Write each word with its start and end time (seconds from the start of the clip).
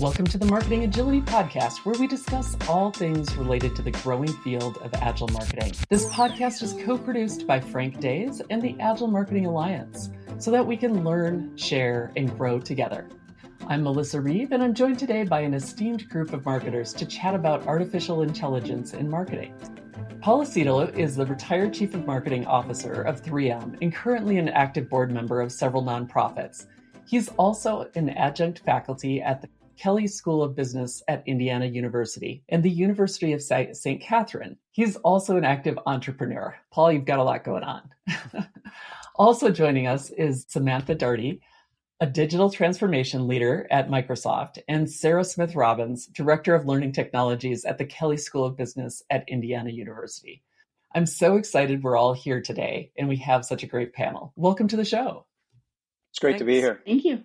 Welcome 0.00 0.26
to 0.28 0.38
the 0.38 0.46
Marketing 0.46 0.84
Agility 0.84 1.20
Podcast, 1.20 1.84
where 1.84 1.94
we 2.00 2.06
discuss 2.06 2.56
all 2.66 2.90
things 2.90 3.36
related 3.36 3.76
to 3.76 3.82
the 3.82 3.90
growing 3.90 4.32
field 4.38 4.78
of 4.78 4.94
agile 4.94 5.28
marketing. 5.28 5.74
This 5.90 6.06
podcast 6.06 6.62
is 6.62 6.74
co 6.86 6.96
produced 6.96 7.46
by 7.46 7.60
Frank 7.60 8.00
Days 8.00 8.40
and 8.48 8.62
the 8.62 8.80
Agile 8.80 9.08
Marketing 9.08 9.44
Alliance 9.44 10.08
so 10.38 10.50
that 10.52 10.66
we 10.66 10.74
can 10.74 11.04
learn, 11.04 11.54
share, 11.54 12.12
and 12.16 12.34
grow 12.38 12.58
together. 12.58 13.08
I'm 13.66 13.82
Melissa 13.82 14.22
Reeve, 14.22 14.52
and 14.52 14.62
I'm 14.62 14.72
joined 14.72 14.98
today 14.98 15.22
by 15.22 15.40
an 15.40 15.52
esteemed 15.52 16.08
group 16.08 16.32
of 16.32 16.46
marketers 16.46 16.94
to 16.94 17.04
chat 17.04 17.34
about 17.34 17.66
artificial 17.66 18.22
intelligence 18.22 18.94
in 18.94 19.06
marketing. 19.06 19.54
Paul 20.22 20.46
Aceto 20.46 20.96
is 20.96 21.14
the 21.14 21.26
retired 21.26 21.74
Chief 21.74 21.92
of 21.92 22.06
Marketing 22.06 22.46
Officer 22.46 23.02
of 23.02 23.22
3M 23.22 23.76
and 23.82 23.94
currently 23.94 24.38
an 24.38 24.48
active 24.48 24.88
board 24.88 25.12
member 25.12 25.42
of 25.42 25.52
several 25.52 25.84
nonprofits. 25.84 26.68
He's 27.04 27.28
also 27.30 27.90
an 27.96 28.08
adjunct 28.08 28.60
faculty 28.60 29.20
at 29.20 29.42
the 29.42 29.48
Kelley 29.80 30.06
School 30.08 30.42
of 30.42 30.54
Business 30.54 31.02
at 31.08 31.26
Indiana 31.26 31.64
University 31.64 32.44
and 32.50 32.62
the 32.62 32.68
University 32.68 33.32
of 33.32 33.42
St. 33.42 34.02
Catherine. 34.02 34.58
He's 34.72 34.96
also 34.96 35.38
an 35.38 35.44
active 35.44 35.78
entrepreneur. 35.86 36.54
Paul, 36.70 36.92
you've 36.92 37.06
got 37.06 37.18
a 37.18 37.24
lot 37.24 37.44
going 37.44 37.64
on. 37.64 37.88
also 39.14 39.50
joining 39.50 39.86
us 39.86 40.10
is 40.10 40.44
Samantha 40.48 40.94
Darty, 40.94 41.40
a 41.98 42.06
digital 42.06 42.50
transformation 42.50 43.26
leader 43.26 43.66
at 43.70 43.88
Microsoft, 43.88 44.58
and 44.68 44.90
Sarah 44.90 45.24
Smith 45.24 45.54
Robbins, 45.54 46.08
Director 46.08 46.54
of 46.54 46.66
Learning 46.66 46.92
Technologies 46.92 47.64
at 47.64 47.78
the 47.78 47.86
Kelley 47.86 48.18
School 48.18 48.44
of 48.44 48.58
Business 48.58 49.02
at 49.08 49.26
Indiana 49.30 49.70
University. 49.70 50.42
I'm 50.94 51.06
so 51.06 51.36
excited 51.36 51.82
we're 51.82 51.96
all 51.96 52.12
here 52.12 52.42
today 52.42 52.92
and 52.98 53.08
we 53.08 53.16
have 53.16 53.46
such 53.46 53.62
a 53.62 53.66
great 53.66 53.94
panel. 53.94 54.34
Welcome 54.36 54.68
to 54.68 54.76
the 54.76 54.84
show. 54.84 55.24
It's 56.10 56.18
great 56.18 56.32
Thanks. 56.32 56.40
to 56.40 56.44
be 56.44 56.56
here. 56.56 56.82
Thank 56.84 57.04
you. 57.04 57.24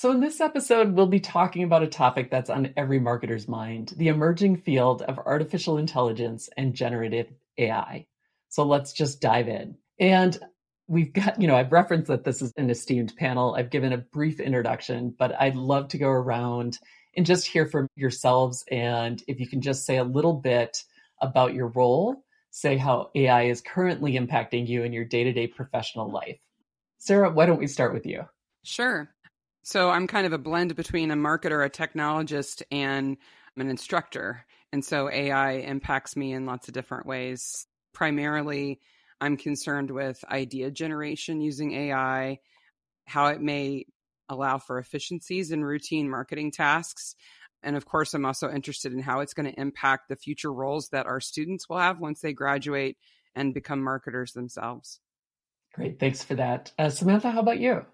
So, 0.00 0.10
in 0.10 0.20
this 0.20 0.40
episode, 0.40 0.92
we'll 0.94 1.06
be 1.06 1.20
talking 1.20 1.62
about 1.62 1.82
a 1.82 1.86
topic 1.86 2.30
that's 2.30 2.48
on 2.48 2.72
every 2.74 2.98
marketer's 2.98 3.46
mind 3.46 3.92
the 3.98 4.08
emerging 4.08 4.56
field 4.56 5.02
of 5.02 5.18
artificial 5.18 5.76
intelligence 5.76 6.48
and 6.56 6.72
generative 6.72 7.26
AI. 7.58 8.06
So, 8.48 8.64
let's 8.64 8.94
just 8.94 9.20
dive 9.20 9.46
in. 9.46 9.76
And 9.98 10.38
we've 10.88 11.12
got, 11.12 11.38
you 11.38 11.46
know, 11.46 11.54
I've 11.54 11.70
referenced 11.70 12.08
that 12.08 12.24
this 12.24 12.40
is 12.40 12.50
an 12.56 12.70
esteemed 12.70 13.14
panel. 13.18 13.54
I've 13.54 13.68
given 13.68 13.92
a 13.92 13.98
brief 13.98 14.40
introduction, 14.40 15.14
but 15.18 15.38
I'd 15.38 15.54
love 15.54 15.88
to 15.88 15.98
go 15.98 16.08
around 16.08 16.78
and 17.14 17.26
just 17.26 17.46
hear 17.46 17.66
from 17.66 17.86
yourselves. 17.94 18.64
And 18.70 19.22
if 19.28 19.38
you 19.38 19.46
can 19.46 19.60
just 19.60 19.84
say 19.84 19.98
a 19.98 20.04
little 20.04 20.32
bit 20.32 20.82
about 21.20 21.52
your 21.52 21.66
role, 21.66 22.24
say 22.48 22.78
how 22.78 23.10
AI 23.14 23.42
is 23.42 23.60
currently 23.60 24.12
impacting 24.14 24.66
you 24.66 24.82
in 24.82 24.94
your 24.94 25.04
day 25.04 25.24
to 25.24 25.32
day 25.34 25.46
professional 25.46 26.10
life. 26.10 26.38
Sarah, 26.96 27.28
why 27.28 27.44
don't 27.44 27.60
we 27.60 27.66
start 27.66 27.92
with 27.92 28.06
you? 28.06 28.22
Sure. 28.62 29.10
So 29.70 29.88
I'm 29.88 30.08
kind 30.08 30.26
of 30.26 30.32
a 30.32 30.38
blend 30.38 30.74
between 30.74 31.12
a 31.12 31.14
marketer, 31.14 31.64
a 31.64 31.70
technologist, 31.70 32.60
and 32.72 33.16
I'm 33.56 33.60
an 33.60 33.70
instructor. 33.70 34.44
And 34.72 34.84
so 34.84 35.08
AI 35.08 35.58
impacts 35.58 36.16
me 36.16 36.32
in 36.32 36.44
lots 36.44 36.66
of 36.66 36.74
different 36.74 37.06
ways. 37.06 37.68
Primarily, 37.94 38.80
I'm 39.20 39.36
concerned 39.36 39.92
with 39.92 40.24
idea 40.28 40.72
generation 40.72 41.40
using 41.40 41.72
AI, 41.72 42.40
how 43.06 43.26
it 43.26 43.40
may 43.40 43.84
allow 44.28 44.58
for 44.58 44.80
efficiencies 44.80 45.52
in 45.52 45.62
routine 45.62 46.10
marketing 46.10 46.50
tasks. 46.50 47.14
And 47.62 47.76
of 47.76 47.86
course, 47.86 48.12
I'm 48.12 48.26
also 48.26 48.50
interested 48.50 48.92
in 48.92 48.98
how 48.98 49.20
it's 49.20 49.34
going 49.34 49.52
to 49.52 49.60
impact 49.60 50.08
the 50.08 50.16
future 50.16 50.52
roles 50.52 50.88
that 50.88 51.06
our 51.06 51.20
students 51.20 51.68
will 51.68 51.78
have 51.78 52.00
once 52.00 52.22
they 52.22 52.32
graduate 52.32 52.96
and 53.36 53.54
become 53.54 53.84
marketers 53.84 54.32
themselves. 54.32 54.98
Great. 55.74 56.00
Thanks 56.00 56.24
for 56.24 56.34
that. 56.34 56.72
Uh, 56.76 56.88
Samantha, 56.88 57.30
how 57.30 57.38
about 57.38 57.60
you? 57.60 57.86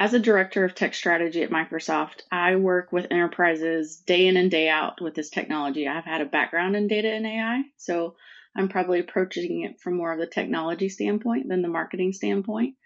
As 0.00 0.14
a 0.14 0.20
director 0.20 0.64
of 0.64 0.76
tech 0.76 0.94
strategy 0.94 1.42
at 1.42 1.50
Microsoft, 1.50 2.20
I 2.30 2.54
work 2.54 2.92
with 2.92 3.08
enterprises 3.10 3.96
day 3.96 4.28
in 4.28 4.36
and 4.36 4.48
day 4.48 4.68
out 4.68 5.00
with 5.00 5.14
this 5.14 5.28
technology. 5.28 5.88
I've 5.88 6.04
had 6.04 6.20
a 6.20 6.26
background 6.26 6.76
in 6.76 6.86
data 6.86 7.10
and 7.10 7.26
AI, 7.26 7.62
so 7.78 8.14
I'm 8.56 8.68
probably 8.68 9.00
approaching 9.00 9.64
it 9.64 9.80
from 9.80 9.96
more 9.96 10.12
of 10.12 10.20
the 10.20 10.26
technology 10.28 10.88
standpoint 10.88 11.48
than 11.48 11.62
the 11.62 11.68
marketing 11.68 12.12
standpoint, 12.12 12.76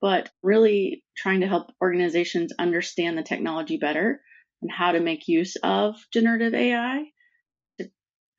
but 0.00 0.28
really 0.42 1.04
trying 1.16 1.42
to 1.42 1.46
help 1.46 1.70
organizations 1.80 2.52
understand 2.58 3.16
the 3.16 3.22
technology 3.22 3.76
better 3.76 4.20
and 4.60 4.70
how 4.70 4.90
to 4.90 5.00
make 5.00 5.28
use 5.28 5.54
of 5.62 5.94
generative 6.12 6.52
AI 6.52 7.04
to 7.78 7.88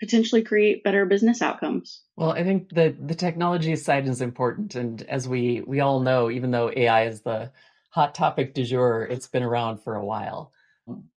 potentially 0.01 0.43
create 0.43 0.83
better 0.83 1.05
business 1.05 1.41
outcomes. 1.41 2.01
Well, 2.17 2.31
I 2.31 2.43
think 2.43 2.73
the 2.73 2.93
the 2.99 3.15
technology 3.15 3.77
side 3.77 4.05
is 4.05 4.19
important 4.19 4.75
and 4.75 5.01
as 5.03 5.29
we 5.29 5.61
we 5.65 5.79
all 5.79 6.01
know 6.01 6.29
even 6.29 6.51
though 6.51 6.73
AI 6.75 7.05
is 7.05 7.21
the 7.21 7.51
hot 7.89 8.15
topic 8.15 8.53
du 8.53 8.63
jour. 8.63 9.03
It's 9.09 9.27
been 9.27 9.43
around 9.43 9.79
for 9.79 9.95
a 9.95 10.05
while. 10.05 10.51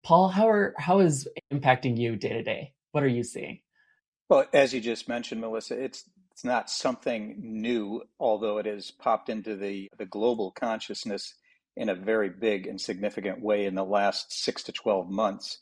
Paul, 0.02 0.28
how 0.28 0.48
are 0.48 0.74
how 0.78 1.00
is 1.00 1.28
impacting 1.52 1.96
you 1.98 2.16
day 2.16 2.30
to 2.30 2.42
day? 2.42 2.74
What 2.92 3.04
are 3.04 3.08
you 3.08 3.22
seeing? 3.22 3.60
Well, 4.28 4.46
as 4.52 4.72
you 4.72 4.80
just 4.80 5.08
mentioned, 5.08 5.40
Melissa, 5.40 5.82
it's 5.82 6.08
it's 6.40 6.44
not 6.44 6.70
something 6.70 7.36
new, 7.38 8.02
although 8.18 8.58
it 8.58 8.66
has 8.66 8.90
popped 8.90 9.28
into 9.28 9.56
the, 9.56 9.90
the 9.98 10.06
global 10.06 10.52
consciousness 10.52 11.34
in 11.76 11.90
a 11.90 11.94
very 11.94 12.30
big 12.30 12.66
and 12.66 12.80
significant 12.80 13.42
way 13.42 13.66
in 13.66 13.74
the 13.74 13.84
last 13.84 14.32
six 14.32 14.62
to 14.62 14.72
12 14.72 15.10
months. 15.10 15.58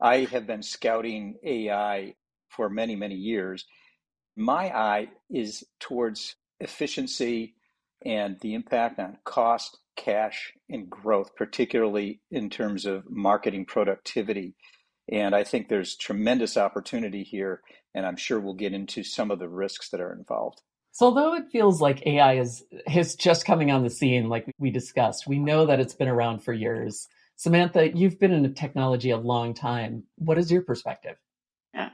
I 0.00 0.24
have 0.24 0.46
been 0.46 0.62
scouting 0.62 1.36
AI 1.42 2.16
for 2.50 2.68
many, 2.68 2.96
many 2.96 3.14
years. 3.14 3.64
My 4.36 4.76
eye 4.76 5.08
is 5.30 5.64
towards 5.80 6.36
efficiency 6.60 7.54
and 8.04 8.38
the 8.40 8.52
impact 8.52 8.98
on 8.98 9.16
cost 9.24 9.78
cash 9.96 10.52
and 10.68 10.88
growth, 10.88 11.34
particularly 11.36 12.20
in 12.30 12.50
terms 12.50 12.86
of 12.86 13.04
marketing 13.08 13.66
productivity. 13.66 14.54
And 15.10 15.34
I 15.34 15.44
think 15.44 15.68
there's 15.68 15.96
tremendous 15.96 16.56
opportunity 16.56 17.22
here, 17.22 17.60
and 17.94 18.06
I'm 18.06 18.16
sure 18.16 18.40
we'll 18.40 18.54
get 18.54 18.72
into 18.72 19.02
some 19.04 19.30
of 19.30 19.38
the 19.38 19.48
risks 19.48 19.90
that 19.90 20.00
are 20.00 20.12
involved. 20.12 20.62
So 20.92 21.06
although 21.06 21.34
it 21.34 21.50
feels 21.50 21.80
like 21.80 22.06
AI 22.06 22.34
is 22.34 22.64
is 22.94 23.16
just 23.16 23.44
coming 23.44 23.70
on 23.70 23.82
the 23.82 23.90
scene, 23.90 24.28
like 24.28 24.46
we 24.58 24.70
discussed, 24.70 25.26
we 25.26 25.38
know 25.38 25.66
that 25.66 25.80
it's 25.80 25.94
been 25.94 26.08
around 26.08 26.44
for 26.44 26.52
years. 26.52 27.08
Samantha, 27.36 27.90
you've 27.96 28.20
been 28.20 28.32
in 28.32 28.54
technology 28.54 29.10
a 29.10 29.16
long 29.16 29.54
time. 29.54 30.04
What 30.16 30.38
is 30.38 30.52
your 30.52 30.62
perspective? 30.62 31.16
Yeah. 31.74 31.90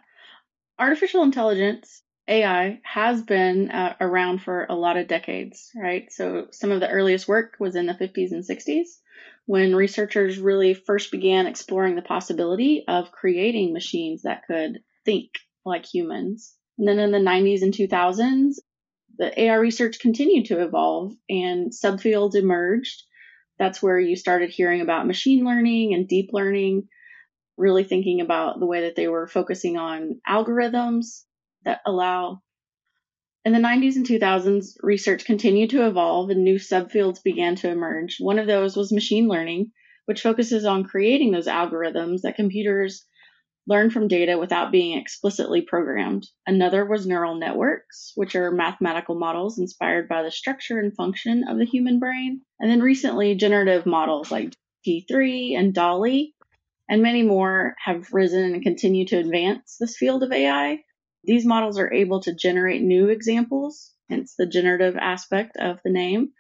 Artificial 0.78 1.22
intelligence 1.22 2.02
AI 2.30 2.80
has 2.84 3.22
been 3.22 3.70
uh, 3.70 3.96
around 4.00 4.40
for 4.40 4.64
a 4.68 4.74
lot 4.76 4.96
of 4.96 5.08
decades, 5.08 5.70
right? 5.74 6.10
So 6.12 6.46
some 6.52 6.70
of 6.70 6.78
the 6.78 6.88
earliest 6.88 7.26
work 7.26 7.56
was 7.58 7.74
in 7.74 7.86
the 7.86 7.94
50s 7.94 8.30
and 8.30 8.44
60s 8.44 9.00
when 9.46 9.74
researchers 9.74 10.38
really 10.38 10.74
first 10.74 11.10
began 11.10 11.48
exploring 11.48 11.96
the 11.96 12.02
possibility 12.02 12.84
of 12.86 13.10
creating 13.10 13.72
machines 13.72 14.22
that 14.22 14.46
could 14.46 14.78
think 15.04 15.30
like 15.64 15.84
humans. 15.84 16.54
And 16.78 16.86
then 16.86 17.00
in 17.00 17.10
the 17.10 17.18
90s 17.18 17.62
and 17.62 17.74
2000s, 17.74 18.60
the 19.18 19.40
AI 19.40 19.56
research 19.56 19.98
continued 19.98 20.46
to 20.46 20.62
evolve 20.62 21.12
and 21.28 21.72
subfields 21.72 22.36
emerged. 22.36 23.02
That's 23.58 23.82
where 23.82 23.98
you 23.98 24.14
started 24.14 24.50
hearing 24.50 24.82
about 24.82 25.06
machine 25.06 25.44
learning 25.44 25.94
and 25.94 26.06
deep 26.06 26.30
learning, 26.32 26.88
really 27.56 27.82
thinking 27.82 28.20
about 28.20 28.60
the 28.60 28.66
way 28.66 28.82
that 28.82 28.94
they 28.94 29.08
were 29.08 29.26
focusing 29.26 29.76
on 29.76 30.20
algorithms 30.28 31.24
that 31.64 31.80
allow. 31.86 32.42
In 33.44 33.52
the 33.52 33.58
90s 33.58 33.96
and 33.96 34.06
2000s, 34.06 34.76
research 34.82 35.24
continued 35.24 35.70
to 35.70 35.86
evolve 35.86 36.30
and 36.30 36.44
new 36.44 36.56
subfields 36.56 37.22
began 37.22 37.56
to 37.56 37.70
emerge. 37.70 38.16
One 38.18 38.38
of 38.38 38.46
those 38.46 38.76
was 38.76 38.92
machine 38.92 39.28
learning, 39.28 39.72
which 40.06 40.20
focuses 40.20 40.64
on 40.64 40.84
creating 40.84 41.32
those 41.32 41.46
algorithms 41.46 42.22
that 42.22 42.36
computers 42.36 43.06
learn 43.66 43.90
from 43.90 44.08
data 44.08 44.36
without 44.38 44.72
being 44.72 44.98
explicitly 44.98 45.62
programmed. 45.62 46.26
Another 46.46 46.84
was 46.84 47.06
neural 47.06 47.36
networks, 47.36 48.12
which 48.16 48.34
are 48.34 48.50
mathematical 48.50 49.18
models 49.18 49.58
inspired 49.58 50.08
by 50.08 50.22
the 50.22 50.30
structure 50.30 50.78
and 50.78 50.94
function 50.94 51.44
of 51.48 51.56
the 51.56 51.64
human 51.64 51.98
brain. 51.98 52.40
And 52.58 52.70
then 52.70 52.80
recently, 52.80 53.34
generative 53.36 53.86
models 53.86 54.30
like 54.30 54.54
T3 54.86 55.56
and 55.56 55.72
DALL-E 55.74 56.34
and 56.88 57.02
many 57.02 57.22
more 57.22 57.76
have 57.84 58.12
risen 58.12 58.54
and 58.54 58.62
continue 58.62 59.06
to 59.06 59.18
advance 59.18 59.76
this 59.78 59.96
field 59.96 60.24
of 60.24 60.32
AI. 60.32 60.80
These 61.24 61.46
models 61.46 61.78
are 61.78 61.92
able 61.92 62.20
to 62.22 62.34
generate 62.34 62.82
new 62.82 63.08
examples, 63.08 63.92
hence 64.08 64.34
the 64.36 64.46
generative 64.46 64.96
aspect 64.96 65.56
of 65.56 65.78
the 65.84 65.90
name, 65.90 66.30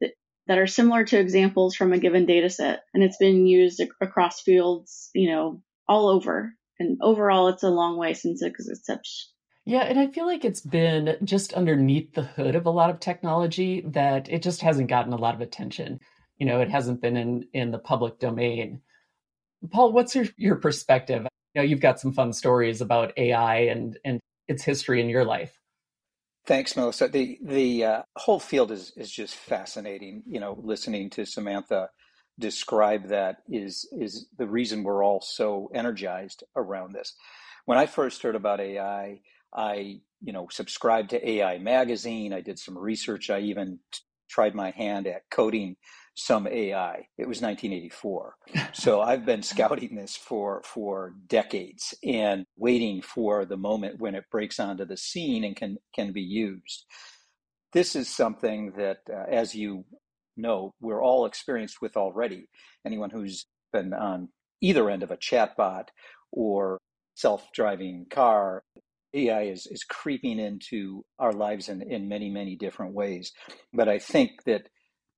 that, 0.00 0.12
that 0.46 0.58
are 0.58 0.66
similar 0.66 1.04
to 1.04 1.18
examples 1.18 1.76
from 1.76 1.92
a 1.92 1.98
given 1.98 2.26
data 2.26 2.50
set. 2.50 2.82
And 2.92 3.02
it's 3.02 3.18
been 3.18 3.46
used 3.46 3.80
across 4.00 4.40
fields, 4.40 5.10
you 5.14 5.30
know, 5.30 5.62
all 5.88 6.08
over. 6.08 6.52
And 6.78 6.98
overall, 7.00 7.48
it's 7.48 7.62
a 7.62 7.68
long 7.68 7.96
way 7.96 8.14
since 8.14 8.42
its 8.42 8.68
inception. 8.68 9.30
Yeah, 9.66 9.82
and 9.82 9.98
I 9.98 10.08
feel 10.08 10.26
like 10.26 10.44
it's 10.44 10.60
been 10.60 11.16
just 11.24 11.54
underneath 11.54 12.12
the 12.12 12.22
hood 12.22 12.54
of 12.54 12.66
a 12.66 12.70
lot 12.70 12.90
of 12.90 13.00
technology 13.00 13.82
that 13.86 14.28
it 14.28 14.42
just 14.42 14.60
hasn't 14.60 14.90
gotten 14.90 15.12
a 15.14 15.18
lot 15.18 15.34
of 15.34 15.40
attention. 15.40 16.00
You 16.36 16.46
know, 16.46 16.60
it 16.60 16.70
hasn't 16.70 17.00
been 17.00 17.16
in 17.16 17.48
in 17.54 17.70
the 17.70 17.78
public 17.78 18.18
domain. 18.18 18.82
Paul, 19.70 19.92
what's 19.92 20.14
your 20.14 20.26
your 20.36 20.56
perspective? 20.56 21.26
You 21.54 21.62
know, 21.62 21.66
you've 21.68 21.80
got 21.80 22.00
some 22.00 22.12
fun 22.12 22.32
stories 22.32 22.80
about 22.82 23.12
AI 23.18 23.56
and 23.56 23.98
and 24.04 24.20
its 24.48 24.64
history 24.64 25.00
in 25.00 25.08
your 25.10 25.24
life. 25.24 25.58
Thanks, 26.46 26.76
Melissa. 26.76 27.08
The 27.08 27.38
the 27.42 27.84
uh, 27.84 28.02
whole 28.16 28.40
field 28.40 28.72
is 28.72 28.92
is 28.96 29.10
just 29.12 29.36
fascinating. 29.36 30.24
You 30.26 30.40
know, 30.40 30.58
listening 30.62 31.10
to 31.10 31.24
Samantha 31.26 31.90
describe 32.40 33.08
that 33.10 33.38
is 33.48 33.88
is 33.92 34.26
the 34.38 34.48
reason 34.48 34.82
we're 34.82 35.04
all 35.04 35.20
so 35.20 35.70
energized 35.74 36.44
around 36.56 36.94
this. 36.94 37.14
When 37.66 37.78
I 37.78 37.86
first 37.86 38.22
heard 38.24 38.34
about 38.36 38.60
AI, 38.60 39.20
I 39.54 40.00
you 40.22 40.32
know 40.32 40.48
subscribed 40.50 41.10
to 41.10 41.30
AI 41.30 41.58
magazine. 41.58 42.32
I 42.32 42.40
did 42.40 42.58
some 42.58 42.76
research. 42.76 43.30
I 43.30 43.40
even 43.40 43.78
tried 44.28 44.56
my 44.56 44.70
hand 44.72 45.06
at 45.06 45.30
coding 45.30 45.76
some 46.14 46.46
AI. 46.46 47.06
It 47.18 47.28
was 47.28 47.42
1984. 47.42 48.36
so 48.72 49.00
I've 49.02 49.26
been 49.26 49.42
scouting 49.42 49.96
this 49.96 50.16
for 50.16 50.62
for 50.64 51.14
decades 51.28 51.94
and 52.04 52.44
waiting 52.56 53.02
for 53.02 53.44
the 53.44 53.56
moment 53.56 54.00
when 54.00 54.14
it 54.14 54.24
breaks 54.30 54.60
onto 54.60 54.84
the 54.84 54.96
scene 54.96 55.44
and 55.44 55.56
can 55.56 55.78
can 55.94 56.12
be 56.12 56.22
used. 56.22 56.86
This 57.72 57.96
is 57.96 58.08
something 58.08 58.72
that, 58.78 58.98
uh, 59.12 59.24
as 59.30 59.54
you 59.54 59.84
know, 60.36 60.74
we're 60.80 61.02
all 61.02 61.26
experienced 61.26 61.82
with 61.82 61.96
already. 61.96 62.48
Anyone 62.86 63.10
who's 63.10 63.46
been 63.72 63.92
on 63.94 64.28
either 64.62 64.90
end 64.90 65.02
of 65.02 65.10
a 65.10 65.16
chatbot 65.16 65.88
or 66.32 66.78
self-driving 67.16 68.06
car 68.10 68.64
AI 69.14 69.42
is, 69.44 69.66
is 69.68 69.84
creeping 69.84 70.38
into 70.40 71.04
our 71.18 71.32
lives 71.32 71.68
in, 71.68 71.82
in 71.82 72.08
many, 72.08 72.30
many 72.30 72.56
different 72.56 72.94
ways. 72.94 73.32
But 73.72 73.88
I 73.88 73.98
think 73.98 74.44
that 74.46 74.68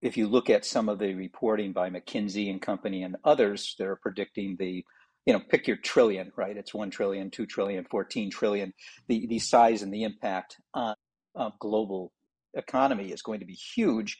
if 0.02 0.16
you 0.16 0.26
look 0.28 0.50
at 0.50 0.64
some 0.64 0.88
of 0.88 0.98
the 0.98 1.14
reporting 1.14 1.72
by 1.72 1.90
McKinsey 1.90 2.50
and 2.50 2.60
Company 2.60 3.02
and 3.02 3.16
others, 3.24 3.74
they're 3.78 3.96
predicting 3.96 4.56
the, 4.58 4.84
you 5.24 5.32
know, 5.32 5.40
pick 5.48 5.66
your 5.66 5.78
trillion, 5.78 6.32
right? 6.36 6.56
It's 6.56 6.74
1 6.74 6.90
trillion, 6.90 7.30
2 7.30 7.46
trillion, 7.46 7.84
14 7.90 8.30
trillion. 8.30 8.72
The, 9.08 9.26
the 9.26 9.38
size 9.38 9.82
and 9.82 9.92
the 9.92 10.04
impact 10.04 10.56
on 10.74 10.94
global 11.60 12.12
economy 12.54 13.12
is 13.12 13.22
going 13.22 13.40
to 13.40 13.46
be 13.46 13.54
huge. 13.54 14.18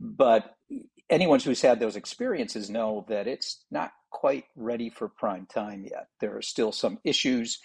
But 0.00 0.54
anyone 1.10 1.40
who's 1.40 1.62
had 1.62 1.80
those 1.80 1.96
experiences 1.96 2.70
know 2.70 3.04
that 3.08 3.26
it's 3.26 3.64
not 3.70 3.90
quite 4.10 4.44
ready 4.56 4.90
for 4.90 5.08
prime 5.08 5.46
time 5.46 5.84
yet. 5.84 6.06
There 6.20 6.36
are 6.36 6.42
still 6.42 6.72
some 6.72 6.98
issues, 7.04 7.58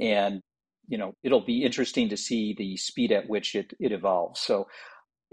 and 0.00 0.40
you 0.88 0.98
know 0.98 1.14
it'll 1.22 1.44
be 1.44 1.62
interesting 1.62 2.08
to 2.08 2.16
see 2.16 2.54
the 2.56 2.76
speed 2.76 3.12
at 3.12 3.28
which 3.28 3.54
it, 3.54 3.74
it 3.78 3.92
evolves. 3.92 4.40
So 4.40 4.66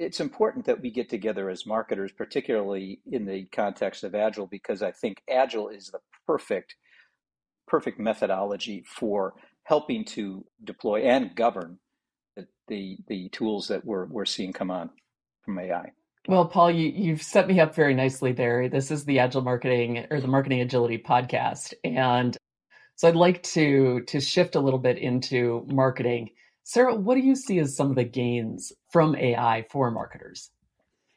it's 0.01 0.19
important 0.19 0.65
that 0.65 0.81
we 0.81 0.89
get 0.89 1.09
together 1.09 1.49
as 1.49 1.65
marketers, 1.65 2.11
particularly 2.11 2.99
in 3.11 3.25
the 3.25 3.45
context 3.45 4.03
of 4.03 4.15
agile, 4.15 4.47
because 4.47 4.81
I 4.81 4.91
think 4.91 5.21
agile 5.29 5.69
is 5.69 5.87
the 5.87 5.99
perfect 6.25 6.75
perfect 7.67 7.99
methodology 7.99 8.83
for 8.85 9.33
helping 9.63 10.03
to 10.03 10.43
deploy 10.63 11.03
and 11.03 11.35
govern 11.35 11.77
the 12.35 12.47
the, 12.67 12.97
the 13.07 13.29
tools 13.29 13.67
that 13.67 13.85
we're 13.85 14.05
we're 14.05 14.25
seeing 14.25 14.51
come 14.53 14.71
on 14.71 14.89
from 15.45 15.59
AI. 15.59 15.91
Well, 16.27 16.45
Paul, 16.45 16.71
you, 16.71 16.89
you've 16.89 17.23
set 17.23 17.47
me 17.47 17.59
up 17.59 17.73
very 17.73 17.95
nicely 17.95 18.31
there. 18.31 18.69
This 18.69 18.91
is 18.91 19.05
the 19.05 19.19
Agile 19.19 19.41
Marketing 19.41 20.05
or 20.11 20.21
the 20.21 20.27
Marketing 20.27 20.61
Agility 20.61 20.99
podcast. 20.99 21.73
And 21.83 22.37
so 22.95 23.07
I'd 23.07 23.15
like 23.15 23.41
to 23.43 24.01
to 24.01 24.19
shift 24.19 24.55
a 24.55 24.59
little 24.59 24.79
bit 24.79 24.97
into 24.97 25.65
marketing. 25.71 26.29
Sarah, 26.63 26.95
what 26.95 27.15
do 27.15 27.21
you 27.21 27.35
see 27.35 27.59
as 27.59 27.75
some 27.75 27.89
of 27.89 27.95
the 27.95 28.03
gains 28.03 28.71
from 28.89 29.15
AI 29.15 29.65
for 29.69 29.91
marketers? 29.91 30.51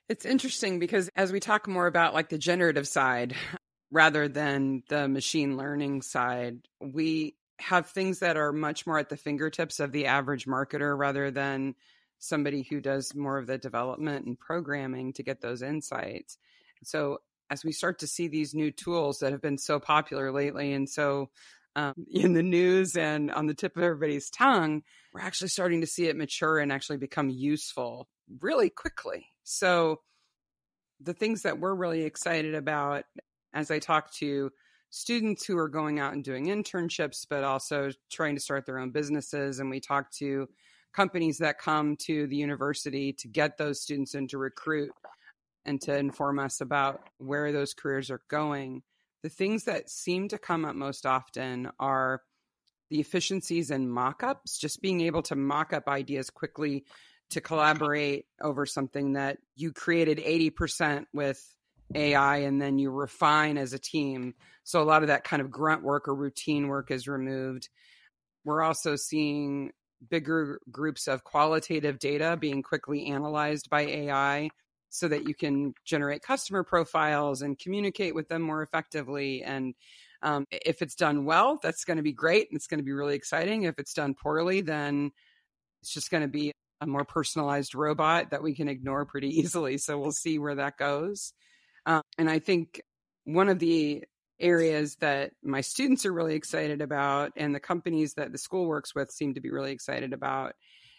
It's 0.08 0.24
interesting 0.24 0.78
because 0.78 1.08
as 1.16 1.32
we 1.32 1.40
talk 1.40 1.66
more 1.66 1.86
about 1.86 2.14
like 2.14 2.28
the 2.28 2.38
generative 2.38 2.88
side 2.88 3.34
rather 3.90 4.28
than 4.28 4.82
the 4.88 5.08
machine 5.08 5.56
learning 5.56 6.02
side, 6.02 6.58
we 6.80 7.36
have 7.58 7.88
things 7.88 8.18
that 8.18 8.36
are 8.36 8.52
much 8.52 8.86
more 8.86 8.98
at 8.98 9.08
the 9.08 9.16
fingertips 9.16 9.80
of 9.80 9.92
the 9.92 10.06
average 10.06 10.46
marketer 10.46 10.96
rather 10.96 11.30
than 11.30 11.74
somebody 12.18 12.62
who 12.62 12.80
does 12.80 13.14
more 13.14 13.38
of 13.38 13.46
the 13.46 13.58
development 13.58 14.26
and 14.26 14.38
programming 14.38 15.12
to 15.12 15.22
get 15.22 15.40
those 15.40 15.62
insights. 15.62 16.36
So 16.82 17.18
as 17.50 17.64
we 17.64 17.72
start 17.72 18.00
to 18.00 18.06
see 18.06 18.28
these 18.28 18.54
new 18.54 18.70
tools 18.70 19.18
that 19.20 19.32
have 19.32 19.42
been 19.42 19.58
so 19.58 19.78
popular 19.78 20.32
lately 20.32 20.72
and 20.72 20.88
so 20.88 21.30
um, 21.76 21.94
in 22.10 22.34
the 22.34 22.42
news 22.42 22.96
and 22.96 23.30
on 23.30 23.46
the 23.46 23.54
tip 23.54 23.76
of 23.76 23.82
everybody's 23.82 24.30
tongue, 24.30 24.82
we're 25.12 25.20
actually 25.20 25.48
starting 25.48 25.80
to 25.80 25.86
see 25.86 26.06
it 26.06 26.16
mature 26.16 26.58
and 26.58 26.72
actually 26.72 26.98
become 26.98 27.30
useful 27.30 28.08
really 28.40 28.70
quickly. 28.70 29.26
So 29.42 30.00
the 31.00 31.14
things 31.14 31.42
that 31.42 31.58
we're 31.58 31.74
really 31.74 32.02
excited 32.02 32.54
about 32.54 33.04
as 33.52 33.70
I 33.70 33.78
talk 33.78 34.12
to 34.14 34.50
students 34.90 35.44
who 35.44 35.58
are 35.58 35.68
going 35.68 35.98
out 35.98 36.12
and 36.12 36.22
doing 36.22 36.46
internships, 36.46 37.26
but 37.28 37.44
also 37.44 37.90
trying 38.10 38.36
to 38.36 38.40
start 38.40 38.64
their 38.64 38.78
own 38.78 38.90
businesses. 38.90 39.58
And 39.58 39.68
we 39.68 39.80
talk 39.80 40.10
to 40.18 40.48
companies 40.92 41.38
that 41.38 41.58
come 41.58 41.96
to 42.06 42.26
the 42.28 42.36
university 42.36 43.12
to 43.14 43.28
get 43.28 43.58
those 43.58 43.82
students 43.82 44.14
in 44.14 44.28
to 44.28 44.38
recruit 44.38 44.92
and 45.66 45.80
to 45.82 45.96
inform 45.96 46.38
us 46.38 46.60
about 46.60 47.00
where 47.18 47.52
those 47.52 47.74
careers 47.74 48.10
are 48.10 48.20
going. 48.28 48.82
The 49.24 49.30
things 49.30 49.64
that 49.64 49.88
seem 49.88 50.28
to 50.28 50.38
come 50.38 50.66
up 50.66 50.76
most 50.76 51.06
often 51.06 51.70
are 51.80 52.20
the 52.90 53.00
efficiencies 53.00 53.70
in 53.70 53.88
mock-ups, 53.88 54.58
just 54.58 54.82
being 54.82 55.00
able 55.00 55.22
to 55.22 55.34
mock 55.34 55.72
up 55.72 55.88
ideas 55.88 56.28
quickly 56.28 56.84
to 57.30 57.40
collaborate 57.40 58.26
over 58.42 58.66
something 58.66 59.14
that 59.14 59.38
you 59.56 59.72
created 59.72 60.18
80% 60.18 61.06
with 61.14 61.42
AI 61.94 62.36
and 62.40 62.60
then 62.60 62.78
you 62.78 62.90
refine 62.90 63.56
as 63.56 63.72
a 63.72 63.78
team. 63.78 64.34
So 64.62 64.82
a 64.82 64.84
lot 64.84 65.00
of 65.00 65.08
that 65.08 65.24
kind 65.24 65.40
of 65.40 65.50
grunt 65.50 65.82
work 65.82 66.06
or 66.06 66.14
routine 66.14 66.68
work 66.68 66.90
is 66.90 67.08
removed. 67.08 67.70
We're 68.44 68.60
also 68.60 68.94
seeing 68.94 69.70
bigger 70.10 70.60
groups 70.70 71.08
of 71.08 71.24
qualitative 71.24 71.98
data 71.98 72.36
being 72.38 72.62
quickly 72.62 73.06
analyzed 73.06 73.70
by 73.70 73.86
AI 73.86 74.50
so 74.94 75.08
that 75.08 75.26
you 75.26 75.34
can 75.34 75.74
generate 75.84 76.22
customer 76.22 76.62
profiles 76.62 77.42
and 77.42 77.58
communicate 77.58 78.14
with 78.14 78.28
them 78.28 78.40
more 78.40 78.62
effectively. 78.62 79.42
And 79.42 79.74
um, 80.22 80.44
if 80.52 80.82
it's 80.82 80.94
done 80.94 81.24
well, 81.24 81.58
that's 81.60 81.84
going 81.84 81.96
to 81.96 82.02
be 82.04 82.12
great 82.12 82.46
and 82.48 82.56
it's 82.56 82.68
going 82.68 82.78
to 82.78 82.84
be 82.84 82.92
really 82.92 83.16
exciting. 83.16 83.64
If 83.64 83.74
it's 83.78 83.92
done 83.92 84.14
poorly, 84.14 84.60
then 84.60 85.10
it's 85.82 85.92
just 85.92 86.12
going 86.12 86.22
to 86.22 86.28
be 86.28 86.52
a 86.80 86.86
more 86.86 87.04
personalized 87.04 87.74
robot 87.74 88.30
that 88.30 88.44
we 88.44 88.54
can 88.54 88.68
ignore 88.68 89.04
pretty 89.04 89.28
easily. 89.40 89.78
So 89.78 89.98
we'll 89.98 90.12
see 90.12 90.38
where 90.38 90.54
that 90.54 90.76
goes. 90.78 91.32
Um, 91.86 92.02
and 92.16 92.30
I 92.30 92.38
think 92.38 92.80
one 93.24 93.48
of 93.48 93.58
the 93.58 94.04
areas 94.38 94.94
that 95.00 95.32
my 95.42 95.60
students 95.60 96.06
are 96.06 96.12
really 96.12 96.36
excited 96.36 96.82
about 96.82 97.32
and 97.36 97.52
the 97.52 97.60
companies 97.60 98.14
that 98.14 98.30
the 98.30 98.38
school 98.38 98.68
works 98.68 98.94
with 98.94 99.10
seem 99.10 99.34
to 99.34 99.40
be 99.40 99.50
really 99.50 99.72
excited 99.72 100.12
about 100.12 100.54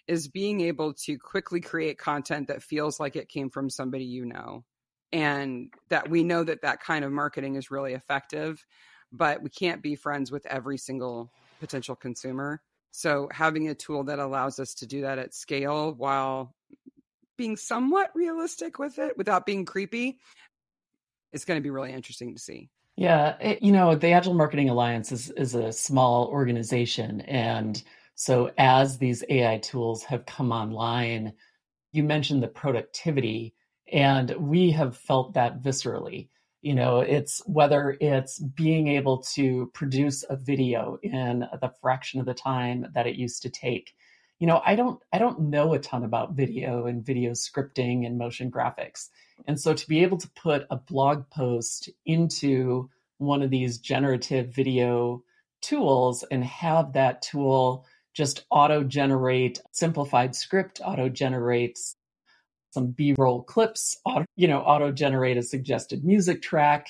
is 0.07 0.27
being 0.27 0.61
able 0.61 0.93
to 0.93 1.17
quickly 1.17 1.61
create 1.61 1.97
content 1.97 2.47
that 2.47 2.63
feels 2.63 2.99
like 2.99 3.15
it 3.15 3.29
came 3.29 3.49
from 3.49 3.69
somebody 3.69 4.05
you 4.05 4.25
know 4.25 4.63
and 5.11 5.73
that 5.89 6.09
we 6.09 6.23
know 6.23 6.43
that 6.43 6.61
that 6.61 6.81
kind 6.81 7.05
of 7.05 7.11
marketing 7.11 7.55
is 7.55 7.71
really 7.71 7.93
effective 7.93 8.65
but 9.11 9.41
we 9.41 9.49
can't 9.49 9.81
be 9.81 9.95
friends 9.95 10.31
with 10.31 10.45
every 10.45 10.77
single 10.77 11.31
potential 11.59 11.95
consumer. 11.95 12.61
So 12.91 13.29
having 13.31 13.69
a 13.69 13.75
tool 13.75 14.03
that 14.05 14.19
allows 14.19 14.59
us 14.59 14.73
to 14.75 14.87
do 14.87 15.01
that 15.01 15.19
at 15.19 15.33
scale 15.33 15.93
while 15.93 16.53
being 17.37 17.57
somewhat 17.57 18.11
realistic 18.15 18.79
with 18.79 18.97
it 18.99 19.17
without 19.17 19.45
being 19.45 19.65
creepy 19.65 20.19
is 21.33 21.43
going 21.43 21.57
to 21.59 21.63
be 21.63 21.69
really 21.69 21.91
interesting 21.91 22.33
to 22.33 22.39
see. 22.39 22.69
Yeah, 22.95 23.35
it, 23.41 23.61
you 23.61 23.73
know, 23.73 23.93
the 23.95 24.11
Agile 24.11 24.33
Marketing 24.33 24.69
Alliance 24.69 25.11
is 25.11 25.29
is 25.31 25.53
a 25.53 25.73
small 25.73 26.27
organization, 26.27 27.19
and 27.21 27.83
so 28.15 28.51
as 28.57 28.97
these 28.97 29.23
AI 29.29 29.57
tools 29.57 30.03
have 30.05 30.25
come 30.25 30.51
online, 30.51 31.33
you 31.91 32.03
mentioned 32.03 32.41
the 32.41 32.47
productivity, 32.47 33.53
and 33.91 34.31
we 34.39 34.71
have 34.71 34.97
felt 34.97 35.33
that 35.33 35.61
viscerally. 35.61 36.29
You 36.61 36.73
know, 36.73 37.01
it's 37.01 37.41
whether 37.45 37.95
it's 37.99 38.39
being 38.39 38.87
able 38.87 39.21
to 39.35 39.69
produce 39.73 40.23
a 40.29 40.35
video 40.35 40.97
in 41.03 41.45
the 41.61 41.71
fraction 41.81 42.19
of 42.19 42.25
the 42.25 42.33
time 42.33 42.87
that 42.93 43.05
it 43.05 43.17
used 43.17 43.43
to 43.43 43.49
take. 43.49 43.93
You 44.39 44.47
know, 44.47 44.61
I 44.65 44.75
don't 44.75 44.99
I 45.13 45.19
don't 45.19 45.49
know 45.49 45.73
a 45.73 45.79
ton 45.79 46.03
about 46.03 46.33
video 46.33 46.87
and 46.87 47.05
video 47.05 47.31
scripting 47.31 48.05
and 48.05 48.17
motion 48.17 48.49
graphics. 48.49 49.09
And 49.45 49.59
so 49.59 49.73
to 49.73 49.87
be 49.87 50.01
able 50.01 50.17
to 50.17 50.29
put 50.29 50.65
a 50.69 50.77
blog 50.77 51.29
post 51.29 51.89
into 52.05 52.89
one 53.17 53.41
of 53.41 53.51
these 53.51 53.77
generative 53.77 54.53
video 54.53 55.23
tools 55.61 56.23
and 56.31 56.43
have 56.43 56.93
that 56.93 57.21
tool 57.21 57.85
just 58.15 58.45
auto 58.49 58.83
generate 58.83 59.61
simplified 59.71 60.35
script, 60.35 60.81
auto 60.83 61.09
generates 61.09 61.95
some 62.71 62.87
b-roll 62.87 63.43
clips, 63.43 63.97
auto, 64.05 64.25
you 64.35 64.47
know, 64.47 64.59
auto 64.59 64.91
generate 64.91 65.37
a 65.37 65.43
suggested 65.43 66.03
music 66.03 66.41
track 66.41 66.87